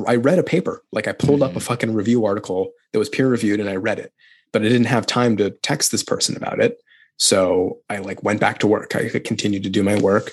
[0.08, 0.82] I read a paper.
[0.92, 1.64] Like I pulled up a Mhm.
[1.64, 4.12] fucking review article that was peer reviewed and I read it,
[4.52, 6.80] but I didn't have time to text this person about it.
[7.18, 8.96] So I like went back to work.
[8.96, 10.32] I continued to do my work.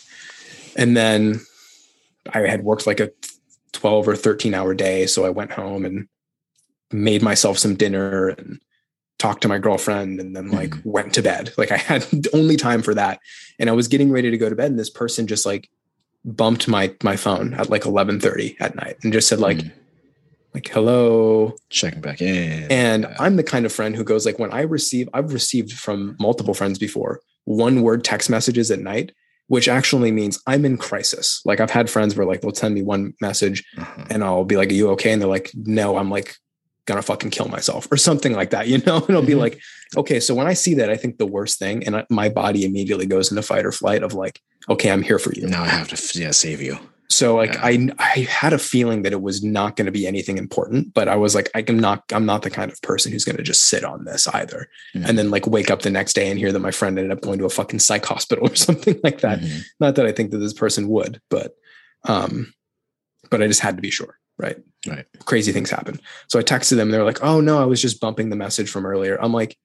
[0.77, 1.41] And then
[2.33, 3.11] I had worked like a
[3.73, 5.07] 12 or 13 hour day.
[5.07, 6.09] So I went home and
[6.91, 8.61] made myself some dinner and
[9.19, 10.85] talked to my girlfriend and then like Mhm.
[10.87, 11.53] went to bed.
[11.59, 13.21] Like I had only time for that.
[13.59, 15.69] And I was getting ready to go to bed and this person just like
[16.25, 19.73] bumped my my phone at like 11:30 at night and just said like Mhm.
[20.55, 22.71] like hello checking back in.
[22.71, 23.17] and Yeah.
[23.19, 26.55] I'm the kind of friend who goes like when I receive I've received from multiple
[26.55, 29.13] friends before one word text messages at night
[29.49, 31.41] which actually means I'm in crisis.
[31.45, 34.05] Like I've had friends where like they'll send me one message Uh-huh.
[34.09, 35.11] and I'll be like, Are you okay?
[35.11, 36.37] And they're like, No, I'm like
[36.87, 39.05] gonna fucking kill myself or something like that, you know?
[39.09, 39.39] And I'll be Mhm.
[39.39, 39.59] like,
[39.97, 42.65] Okay, so when I see that, I think the worst thing, and I, my body
[42.65, 44.39] immediately goes into fight or flight of like,
[44.69, 45.47] Okay, I'm here for you.
[45.47, 46.79] now I have to yeah save you.
[47.09, 47.61] So like Yeah.
[47.65, 51.09] I I had a feeling that it was not going to be anything important, but
[51.09, 53.65] I was like, I'm not I'm not the kind of person who's going to just
[53.69, 54.69] sit on this either.
[54.95, 55.09] Mhm.
[55.09, 57.21] And then like wake up the next day and hear that my friend ended up
[57.23, 59.41] going to a fucking psych hospital or something like that.
[59.41, 59.63] Mhm.
[59.81, 61.57] Not that I think that this person would, but
[62.05, 62.53] um,
[63.31, 64.57] but I just had to be sure, right?
[64.87, 65.05] Right.
[65.25, 66.01] Crazy things happen.
[66.29, 66.91] So I texted them.
[66.91, 69.59] They're like, "Oh no, I was just bumping the message from earlier." I'm like,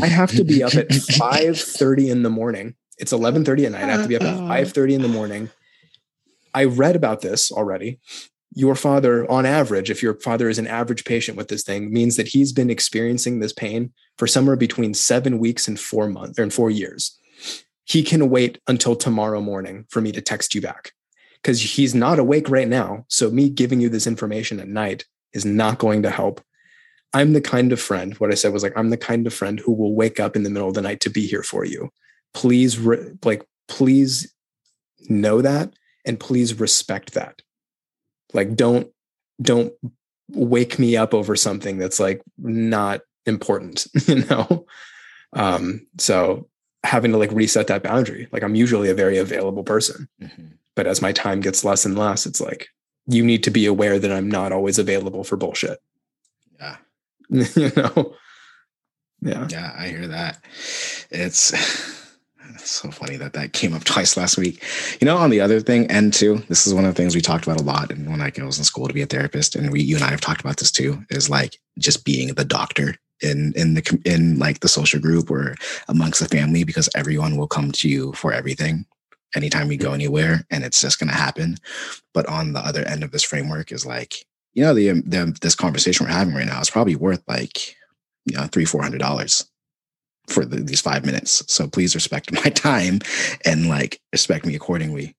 [0.00, 0.88] I have to be up at
[1.18, 2.74] 5:30 in the morning.
[2.98, 3.84] It's 11:30 at night.
[3.84, 4.48] I have to be up at uh-huh.
[4.48, 5.50] 5:30 in the morning.
[6.54, 7.98] I read about this already.
[8.56, 12.16] Your father, on average, if your father is an average patient with this thing, means
[12.16, 16.44] that he's been experiencing this pain for somewhere between seven weeks and four months or
[16.44, 17.18] in four years.
[17.84, 20.92] He can wait until tomorrow morning for me to text you back
[21.42, 23.04] because he's not awake right now.
[23.08, 26.40] So me giving you this information at night is not going to help.
[27.12, 29.60] I'm the kind of friend, what I said was like, I'm the kind of friend
[29.60, 31.90] who will wake up in the middle of the night to be here for you.
[32.34, 34.32] Please, re- like, please
[35.08, 35.72] know that
[36.04, 37.40] and please respect that.
[38.32, 38.88] Like, don't,
[39.40, 39.72] don't
[40.30, 44.66] wake me up over something that's like not important, you know?
[45.32, 46.48] Um, so
[46.82, 50.52] having to like reset that boundary, like, I'm usually a very available person, Mhm.
[50.74, 52.68] but as my time gets less and less, it's like,
[53.06, 55.78] you need to be aware that I'm not always available for bullshit.
[56.58, 56.76] Yeah.
[57.30, 58.14] you know?
[59.20, 59.46] Yeah.
[59.50, 60.42] Yeah, I hear that.
[61.10, 61.52] It's
[62.54, 64.62] it's so funny that that came up twice last week.
[65.00, 67.20] You know, on the other thing, and too, this is one of the things we
[67.20, 67.90] talked about a lot.
[67.90, 70.10] And when I was in school to be a therapist, and we, you and I
[70.10, 74.38] have talked about this too, is like just being the doctor in in the in
[74.38, 75.54] like the social group or
[75.88, 78.86] amongst the family, because everyone will come to you for everything
[79.34, 79.94] anytime you go mm-hmm.
[79.94, 81.56] anywhere, and it's just going to happen.
[82.12, 85.36] But on the other end of this framework is like, you know, the, um, the
[85.40, 87.76] this conversation we're having right now is probably worth like
[88.24, 89.44] you know three four hundred dollars
[90.28, 93.00] for the, these five minutes so please respect my time
[93.44, 95.14] and like respect me accordingly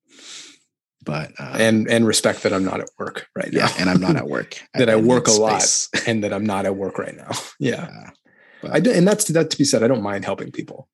[1.04, 3.68] but uh, And and respect that I'm not at work right now.
[3.68, 5.64] yeah and i'm not at work that I work a lot
[6.08, 7.32] and that I'm not at work right now.
[7.60, 7.88] Yeah.
[7.90, 8.10] Yeah.
[8.62, 9.84] But, I do, and that's that to be said.
[9.84, 10.88] I don't mind helping people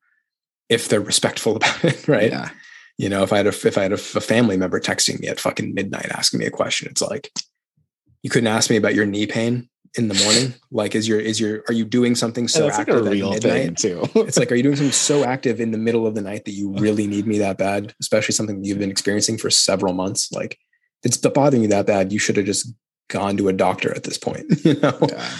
[0.68, 2.30] if they're respectful about it, right?
[2.30, 2.50] yeah
[2.98, 5.28] You know, if I had a if I had a, a family member texting me
[5.28, 7.32] at fucking midnight asking me a question, it's like
[8.22, 10.54] you couldn't ask me about your knee pain in the morning.
[10.70, 13.12] like, is your is your are you doing something so that's like a active at
[13.12, 13.76] real thing midnight?
[13.76, 16.44] too it's like, are you doing something so active in the middle of the night
[16.44, 17.94] that you really need me that bad?
[18.00, 20.32] Especially something that you've been experiencing for several months.
[20.32, 20.58] Like,
[21.02, 22.12] it's bothering you that bad.
[22.12, 22.72] You should have just
[23.08, 24.46] gone to a doctor at this point.
[24.64, 25.30] You know, yeah.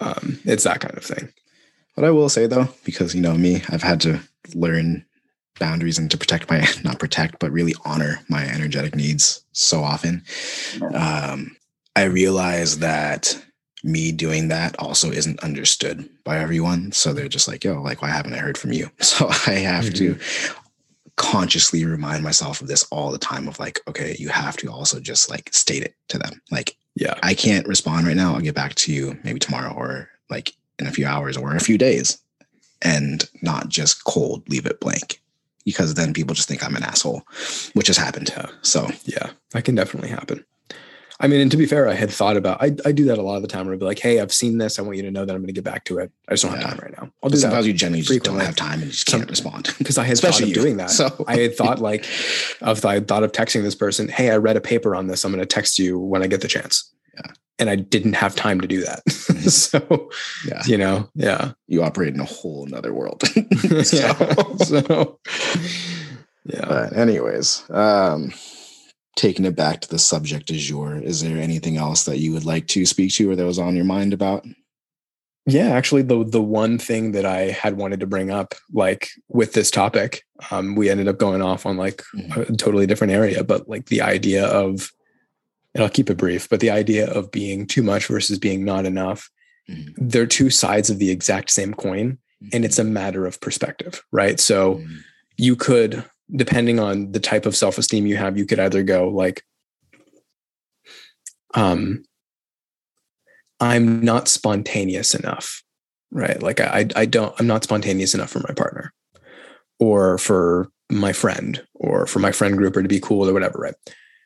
[0.00, 1.32] um, it's that kind of thing.
[1.94, 4.20] What I will say though, because you know me, I've had to
[4.54, 5.04] learn
[5.58, 10.22] boundaries and to protect my not protect, but really honor my energetic needs so often.
[10.94, 11.56] Um,
[11.96, 13.44] I realize that
[13.82, 16.92] me doing that also isn't understood by everyone.
[16.92, 18.90] So they're just like, yo, like, why haven't I heard from you?
[19.00, 20.18] So I have mm-hmm.
[20.18, 20.18] to
[21.16, 25.00] consciously remind myself of this all the time of like, okay, you have to also
[25.00, 26.40] just like state it to them.
[26.50, 28.34] Like, yeah, I can't respond right now.
[28.34, 31.56] I'll get back to you maybe tomorrow or like in a few hours or in
[31.56, 32.18] a few days
[32.82, 35.20] and not just cold leave it blank
[35.64, 37.22] because then people just think I'm an asshole,
[37.74, 38.34] which has happened.
[38.62, 40.44] So yeah, that can definitely happen.
[41.22, 43.22] I mean, and to be fair, I had thought about I, I do that a
[43.22, 44.78] lot of the time where I'd be like, hey, I've seen this.
[44.78, 46.10] I want you to know that I'm going to get back to it.
[46.28, 46.62] I just don't yeah.
[46.62, 47.12] have time right now.
[47.22, 49.74] I'll do sometimes you generally just don't have time and you just can't respond.
[49.78, 50.62] Because I had Especially thought of you.
[50.62, 50.90] doing that.
[50.90, 52.06] So I had thought like
[52.62, 55.24] of I thought of texting this person, hey, I read a paper on this.
[55.24, 56.92] I'm going to text you when I get the chance.
[57.14, 57.32] Yeah.
[57.58, 59.04] And I didn't have time to do that.
[59.04, 59.48] Mm-hmm.
[59.48, 60.10] so
[60.46, 61.52] yeah, you know, yeah.
[61.66, 63.22] You operate in a whole another world.
[63.82, 64.56] so, yeah.
[64.56, 65.18] so
[66.44, 66.66] yeah.
[66.66, 68.32] But anyways, um
[69.16, 72.44] taking it back to the subject du your is there anything else that you would
[72.44, 74.44] like to speak to or that was on your mind about?
[75.46, 79.52] Yeah, actually, the the one thing that I had wanted to bring up, like with
[79.54, 82.52] this topic, um, we ended up going off on like mm-hmm.
[82.52, 84.92] a totally different area, but like the idea of,
[85.74, 88.84] and I'll keep it brief, but the idea of being too much versus being not
[88.84, 89.30] enough,
[89.68, 89.90] mm-hmm.
[89.96, 92.48] they're two sides of the exact same coin, mm-hmm.
[92.52, 94.38] and it's a matter of perspective, right?
[94.38, 94.96] So mm-hmm.
[95.38, 96.04] you could
[96.36, 99.42] depending on the type of self-esteem you have you could either go like
[101.54, 102.02] um
[103.60, 105.62] i'm not spontaneous enough
[106.10, 106.42] right?
[106.42, 108.92] Like i i don't i'm not spontaneous enough for my partner
[109.78, 113.58] or for my friend or for my friend group or to be cool or whatever
[113.58, 113.74] right?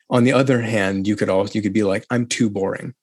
[0.09, 2.93] On the other hand you could also you could be like i'm too boring.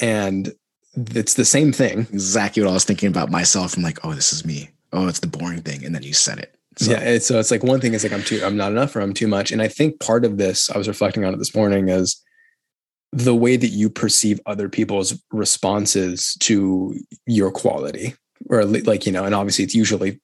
[0.00, 0.52] And
[0.96, 2.00] it's the same thing.
[2.00, 3.76] Exactly what i was thinking about myself.
[3.76, 4.70] I'm like oh this is me.
[4.92, 5.84] Oh it's the boring thing.
[5.84, 6.92] And then you said it so.
[6.92, 7.00] Yeah.
[7.00, 9.14] It's, so it's like one thing is like I'm too, I'm not enough or I'm
[9.14, 9.50] too much.
[9.52, 12.22] And I think part of this, I was reflecting on it this morning, is
[13.12, 16.94] the way that you perceive other people's responses to
[17.26, 18.14] your quality,
[18.50, 20.20] or like, you know, and obviously it's usually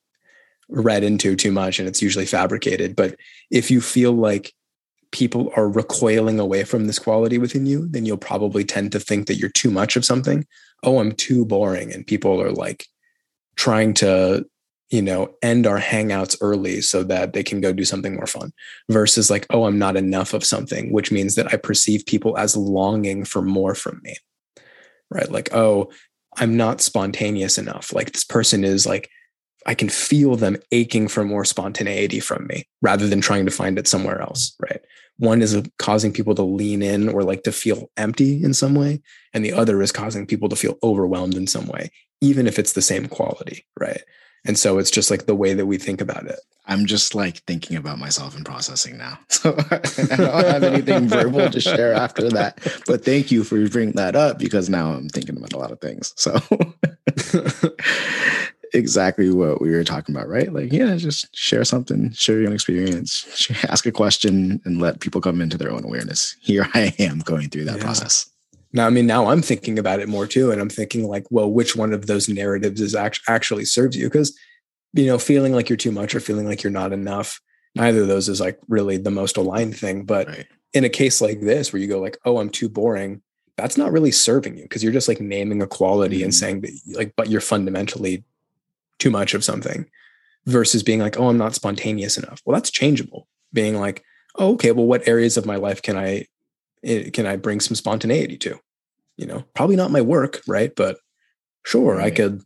[0.69, 2.95] read into too much and it's usually fabricated.
[2.95, 3.15] But
[3.51, 4.53] if you feel like
[5.11, 9.27] people are recoiling away from this quality within you, then you'll probably tend to think
[9.27, 10.45] that you're too much of something.
[10.83, 11.93] Oh, I'm too boring.
[11.93, 12.85] And people are like
[13.55, 14.45] trying to
[14.89, 18.53] you know, end our hangouts early so that they can go do something more fun
[18.89, 22.55] versus like, oh, I'm not enough of something, which means that I perceive people as
[22.55, 24.15] longing for more from me.
[25.09, 25.31] Right.
[25.31, 25.91] Like, oh,
[26.37, 27.93] I'm not spontaneous enough.
[27.93, 29.09] Like this person is like,
[29.65, 33.79] I can feel them aching for more spontaneity from me rather than trying to find
[33.79, 34.55] it somewhere else.
[34.59, 34.81] Right.
[35.17, 38.75] One is uh, causing people to lean in or like to feel empty in some
[38.75, 39.01] way.
[39.33, 41.89] And the other is causing people to feel overwhelmed in some way,
[42.21, 43.65] even if it's the same quality.
[43.79, 44.01] Right.
[44.45, 46.39] And so it's just like the way that we think about it.
[46.67, 49.19] I'm just like thinking about myself and processing now.
[49.29, 52.59] So I don't have anything verbal to share after that.
[52.87, 55.79] But thank you for bringing that up because now I'm thinking about a lot of
[55.79, 56.13] things.
[56.15, 56.39] So
[58.73, 60.51] exactly what we were talking about, right?
[60.51, 65.21] Like, yeah, just share something, share your own experience, ask a question, and let people
[65.21, 66.35] come into their own awareness.
[66.41, 67.83] Here I am going through that yeah.
[67.83, 68.29] process.
[68.75, 70.51] Now, I mean, now I'm thinking about it more too.
[70.51, 74.07] And I'm thinking like, well, which one of those narratives is act- actually serves you?
[74.07, 74.37] Because,
[74.91, 77.39] you know, feeling like you're too much or feeling like you're not enough,
[77.73, 80.03] neither of those is like really the most aligned thing.
[80.03, 80.45] But right.
[80.73, 83.21] in a case like this, where you go like, oh, I'm too boring,
[83.55, 86.25] that's not really serving you because you're just like naming a quality mm-hmm.
[86.25, 88.25] and saying that like, but you're fundamentally
[88.99, 89.89] too much of something
[90.45, 92.41] versus being like, oh, I'm not spontaneous enough.
[92.45, 93.29] Well, that's changeable.
[93.53, 94.03] Being like,
[94.35, 96.25] oh, okay, well, what areas of my life can I
[96.83, 98.59] eh, can I bring some spontaneity to?
[99.17, 100.75] You know, probably not my work, right?
[100.75, 100.97] But
[101.65, 102.07] sure, right.
[102.07, 102.43] I could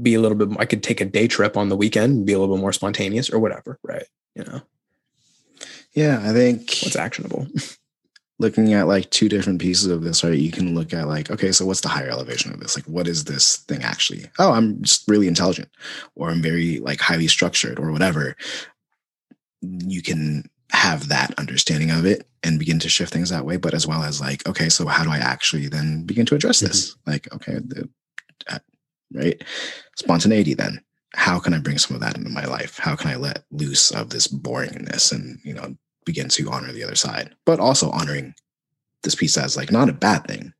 [0.00, 2.32] be a little bit, I could take a day trip on the weekend and be
[2.32, 4.06] a little bit more spontaneous or whatever, right?
[4.34, 4.62] You know?
[5.92, 7.46] Yeah, I think what's actionable.
[8.38, 10.38] looking at like two different pieces of this, right?
[10.38, 12.76] You can look at like, okay, so what's the higher elevation of this?
[12.76, 14.26] Like, what is this thing actually?
[14.38, 15.68] Oh, I'm just really intelligent,
[16.14, 18.36] or I'm very like highly structured, or whatever.
[19.60, 23.74] You can have that understanding of it and begin to shift things that way but
[23.74, 26.90] as well as like okay so how do i actually then begin to address this?
[26.90, 27.10] Mm-hmm.
[27.10, 27.88] like okay the,
[28.48, 28.58] uh,
[29.12, 29.42] right?
[29.96, 30.82] Spontaneity then.
[31.14, 32.78] How can i bring some of that into my life?
[32.78, 36.84] How can i let loose of this boringness and you know begin to honor the
[36.84, 37.34] other side?
[37.46, 38.34] But also honoring
[39.02, 40.52] this piece as like not a bad thing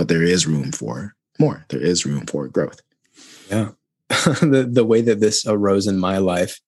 [0.00, 1.66] but there is room for more.
[1.68, 2.80] There is room for growth.
[3.50, 3.72] Yeah.
[4.40, 6.58] The the way that this arose in my life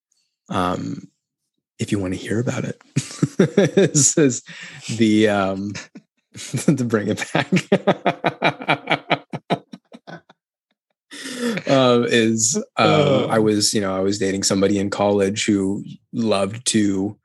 [0.50, 1.08] um
[1.78, 2.80] if you want to hear about it,
[3.92, 4.42] is, is
[4.96, 5.72] the um,
[6.34, 7.48] to bring it back.
[11.66, 16.66] uh, is uh, I was you know I was dating somebody in college who loved
[16.68, 17.18] to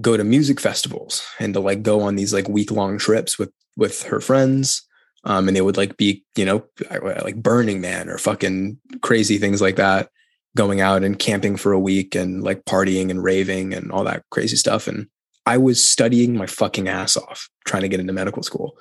[0.00, 3.52] go to music festivals and to like go on these like week long trips with
[3.76, 4.86] with her friends.
[5.24, 9.62] Um, and they would like be, you know, like Burning Man or fucking crazy things
[9.62, 10.08] like that,
[10.56, 14.24] going out and camping for a week and like partying and raving and all that
[14.30, 14.86] crazy stuff.
[14.86, 15.06] And
[15.46, 18.76] I was studying my fucking ass off trying to get into medical school.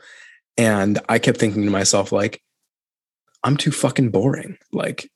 [0.58, 2.42] And I kept thinking to myself, like,
[3.44, 4.58] I'm too fucking boring.
[4.72, 5.10] Like,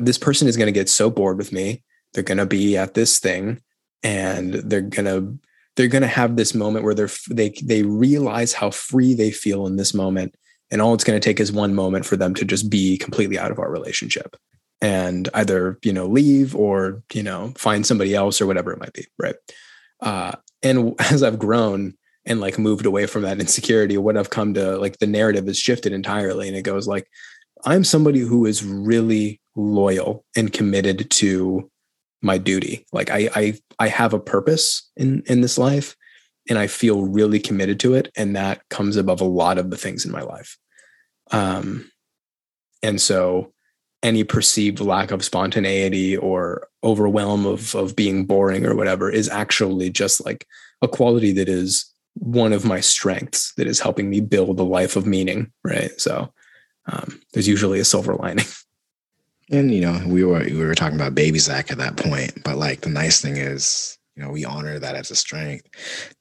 [0.00, 1.82] this person is going to get so bored with me.
[2.14, 3.60] They're going to be at this thing
[4.02, 5.38] and they're going to
[5.76, 9.66] they're going to have this moment where they're they they realize how free they feel
[9.66, 10.34] in this moment
[10.70, 13.38] and all it's going to take is one moment for them to just be completely
[13.38, 14.36] out of our relationship
[14.86, 18.92] and either you know leave or you know find somebody else or whatever it might
[18.92, 19.36] be right?
[20.00, 20.32] Uh,
[20.62, 24.76] and as i've grown and like moved away from that insecurity what i've come to
[24.78, 27.06] like the narrative has shifted entirely and it goes like
[27.64, 31.70] i'm somebody who is really loyal and committed to
[32.22, 32.84] my duty.
[32.92, 35.96] Like i i i have a purpose in in this life
[36.48, 39.76] and i feel really committed to it and that comes above a lot of the
[39.76, 40.58] things in my life.
[41.30, 41.90] Um
[42.82, 43.52] and so
[44.02, 49.90] any perceived lack of spontaneity or overwhelm of of being boring or whatever is actually
[49.90, 50.46] just like
[50.82, 54.96] a quality that is one of my strengths that is helping me build a life
[54.96, 55.98] of meaning right?
[56.00, 56.32] So
[56.86, 58.46] um, there's usually a silver lining.
[59.48, 62.56] And you know we were we were talking about baby zach at that point but
[62.56, 65.68] like the nice thing is you know we honor that as a strength.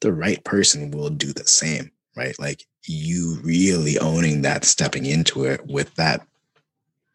[0.01, 2.37] The right person will do the same right?
[2.39, 6.25] Like you really owning that stepping into it with that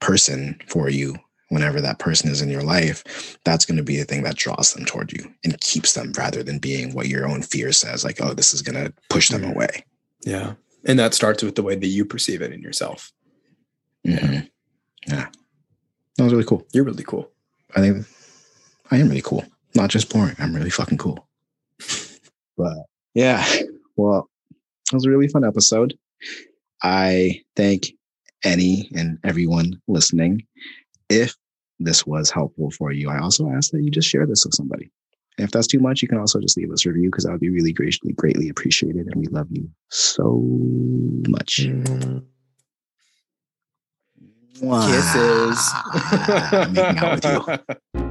[0.00, 1.16] person for you
[1.50, 4.72] whenever that person is in your life, that's going to be the thing that draws
[4.72, 8.20] them toward you and keeps them rather than being what your own fear says, like,
[8.20, 9.52] oh, this is going to push them mm-hmm.
[9.52, 9.84] away.
[10.24, 10.54] Yeah.
[10.86, 13.12] And that starts with the way that you perceive it in yourself.
[14.06, 14.46] Mm-hmm.
[15.08, 15.28] Yeah.
[16.16, 16.66] That was really cool.
[16.72, 17.30] You're really cool.
[17.76, 18.06] I think
[18.90, 19.44] I am really cool.
[19.74, 20.36] Not just boring.
[20.38, 21.26] I'm really fucking cool.
[22.56, 22.76] but
[23.14, 23.44] yeah,
[23.96, 25.96] well, it was a really fun episode.
[26.82, 27.92] I thank
[28.44, 30.46] any and everyone listening.
[31.08, 31.34] If
[31.78, 34.90] this was helpful for you, I also ask that you just share this with somebody.
[35.38, 37.32] And if that's too much, you can also just leave us a review because that
[37.32, 39.06] would be really greatly, greatly appreciated.
[39.06, 40.40] And we love you so
[41.28, 41.60] much.
[41.62, 42.24] Mm.
[44.60, 45.72] Kisses.
[46.72, 48.04] making out with you.